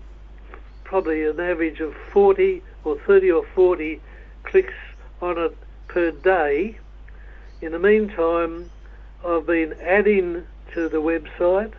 probably 0.84 1.24
an 1.24 1.40
average 1.40 1.80
of 1.80 1.92
40 2.12 2.62
or 2.84 2.96
30 3.06 3.30
or 3.30 3.44
40 3.54 4.00
clicks 4.44 4.74
on 5.20 5.38
it 5.38 5.56
per 5.88 6.10
day. 6.10 6.78
In 7.60 7.72
the 7.72 7.78
meantime, 7.78 8.70
I've 9.24 9.46
been 9.46 9.74
adding 9.80 10.46
to 10.74 10.88
the 10.88 10.98
website. 10.98 11.72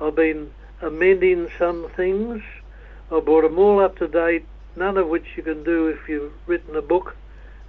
I've 0.00 0.14
been 0.14 0.50
amending 0.80 1.48
some 1.58 1.88
things. 1.96 2.42
I've 3.10 3.24
brought 3.24 3.42
them 3.42 3.58
all 3.58 3.80
up 3.80 3.96
to 3.98 4.08
date, 4.08 4.46
none 4.76 4.96
of 4.96 5.08
which 5.08 5.26
you 5.36 5.42
can 5.42 5.64
do 5.64 5.88
if 5.88 6.08
you've 6.08 6.32
written 6.46 6.76
a 6.76 6.82
book. 6.82 7.16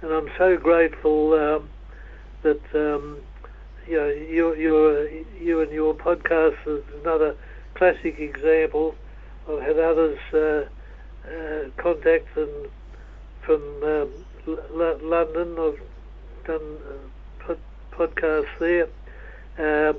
And 0.02 0.12
I'm 0.12 0.30
so 0.38 0.56
grateful 0.56 1.34
um, 1.34 1.68
that 2.42 2.60
um, 2.74 3.18
you 3.86 3.96
know 3.96 4.08
you, 4.08 5.60
and 5.60 5.72
your 5.72 5.94
podcast 5.94 6.56
is 6.66 6.82
another 7.02 7.36
classic 7.74 8.18
example. 8.18 8.94
I've 9.48 9.62
had 9.62 9.78
others 9.78 10.18
uh, 10.32 11.28
uh, 11.28 11.70
contact 11.76 12.36
and 12.36 12.68
from 13.42 13.82
um, 13.82 14.10
London. 14.46 15.56
I've 15.58 16.46
done 16.46 16.78
pod- 17.38 17.58
podcasts 17.92 18.46
there. 18.58 18.88
Um, 19.58 19.96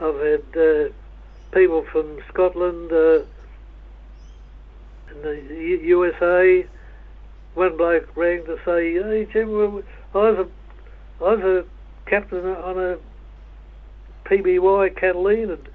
I've 0.00 0.20
had 0.20 0.60
uh, 0.60 0.88
people 1.52 1.84
from 1.90 2.18
Scotland 2.32 2.92
uh, 2.92 3.20
and 5.08 5.22
the 5.22 5.42
U- 5.48 5.80
USA. 5.82 6.66
One 7.54 7.76
bloke 7.76 8.08
rang 8.16 8.44
to 8.44 8.56
say, 8.64 8.94
"Hey 8.94 9.26
Jim, 9.32 9.48
I 10.14 10.18
was 10.18 10.46
a, 10.46 11.24
I 11.24 11.34
was 11.34 11.40
a 11.40 12.08
captain 12.08 12.46
on 12.46 12.78
a 12.78 12.96
PBY 14.28 14.96
Catalina 14.96 15.54
and 15.54 15.68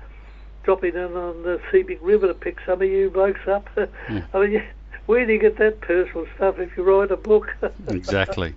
dropping 0.63 0.95
in 0.95 1.15
on 1.15 1.43
the 1.43 1.59
Sepik 1.71 1.99
River 2.01 2.27
to 2.27 2.33
pick 2.33 2.57
some 2.65 2.81
of 2.81 2.87
you 2.87 3.09
blokes 3.09 3.47
up." 3.47 3.67
Hmm. 4.07 4.19
I 4.33 4.39
mean, 4.39 4.63
where 5.05 5.25
do 5.25 5.33
you 5.33 5.39
get 5.39 5.57
that 5.57 5.81
personal 5.81 6.25
stuff 6.35 6.59
if 6.59 6.75
you 6.77 6.83
write 6.83 7.11
a 7.11 7.17
book? 7.17 7.55
exactly. 7.87 8.53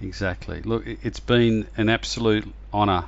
Exactly. 0.00 0.60
Look, 0.62 0.86
it- 0.86 0.98
it's 1.02 1.20
been 1.20 1.66
an 1.76 1.88
absolute 1.88 2.52
honour 2.72 3.04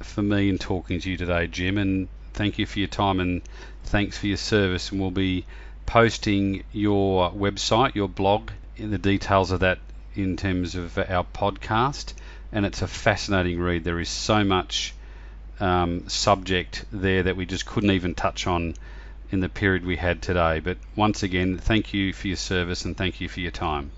for 0.00 0.22
me 0.22 0.48
in 0.48 0.58
talking 0.58 1.00
to 1.00 1.10
you 1.10 1.16
today, 1.16 1.46
Jim, 1.46 1.76
and 1.78 2.08
thank 2.32 2.58
you 2.58 2.66
for 2.66 2.78
your 2.78 2.88
time 2.88 3.20
and 3.20 3.42
thanks 3.84 4.16
for 4.18 4.26
your 4.26 4.36
service. 4.36 4.90
And 4.90 5.00
we'll 5.00 5.10
be 5.10 5.44
posting 5.86 6.62
your 6.72 7.30
website, 7.32 7.94
your 7.94 8.08
blog, 8.08 8.50
in 8.76 8.90
the 8.90 8.98
details 8.98 9.50
of 9.50 9.60
that 9.60 9.78
in 10.14 10.36
terms 10.36 10.74
of 10.74 10.96
our 10.98 11.24
podcast. 11.24 12.14
And 12.52 12.64
it's 12.64 12.82
a 12.82 12.88
fascinating 12.88 13.60
read. 13.60 13.84
There 13.84 14.00
is 14.00 14.08
so 14.08 14.42
much 14.44 14.94
um, 15.60 16.08
subject 16.08 16.84
there 16.90 17.24
that 17.24 17.36
we 17.36 17.44
just 17.46 17.66
couldn't 17.66 17.90
even 17.90 18.14
touch 18.14 18.46
on 18.46 18.74
in 19.32 19.40
the 19.40 19.48
period 19.48 19.84
we 19.84 19.96
had 19.96 20.22
today. 20.22 20.60
But 20.60 20.78
once 20.96 21.22
again, 21.22 21.58
thank 21.58 21.94
you 21.94 22.12
for 22.12 22.28
your 22.28 22.36
service 22.36 22.84
and 22.84 22.96
thank 22.96 23.20
you 23.20 23.28
for 23.28 23.40
your 23.40 23.50
time. 23.50 23.90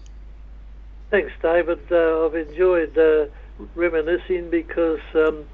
Thanks, 1.11 1.33
David. 1.42 1.81
Uh, 1.90 2.27
I've 2.27 2.35
enjoyed 2.35 2.97
uh, 2.97 3.27
reminiscing 3.75 4.51
because 4.51 5.01
um, 5.14 5.45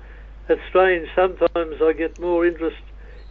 it's 0.49 0.61
strange. 0.69 1.09
Sometimes 1.15 1.83
I 1.83 1.93
get 1.93 2.19
more 2.21 2.47
interest 2.47 2.77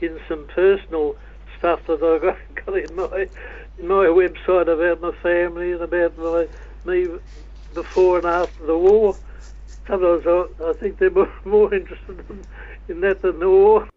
in 0.02 0.20
some 0.28 0.46
personal 0.48 1.16
stuff 1.58 1.80
that 1.88 2.04
I've 2.04 2.22
got, 2.22 2.38
got 2.66 2.78
in 2.78 2.96
my 2.96 3.30
in 3.80 3.88
my 3.88 4.06
website 4.06 4.68
about 4.68 5.02
my 5.02 5.12
family 5.22 5.72
and 5.72 5.82
about 5.82 6.18
my 6.18 6.48
me 6.86 7.08
before 7.74 8.18
and 8.18 8.28
after 8.28 8.66
the 8.66 8.78
war. 8.78 9.16
Sometimes 9.88 10.26
I, 10.28 10.70
I 10.70 10.74
think 10.74 10.98
they're 10.98 11.10
more, 11.12 11.32
more 11.46 11.74
interested 11.74 12.24
in, 12.30 12.44
in 12.88 13.02
that 13.02 13.22
than 13.22 13.40
the 13.40 13.50
war. 13.50 13.88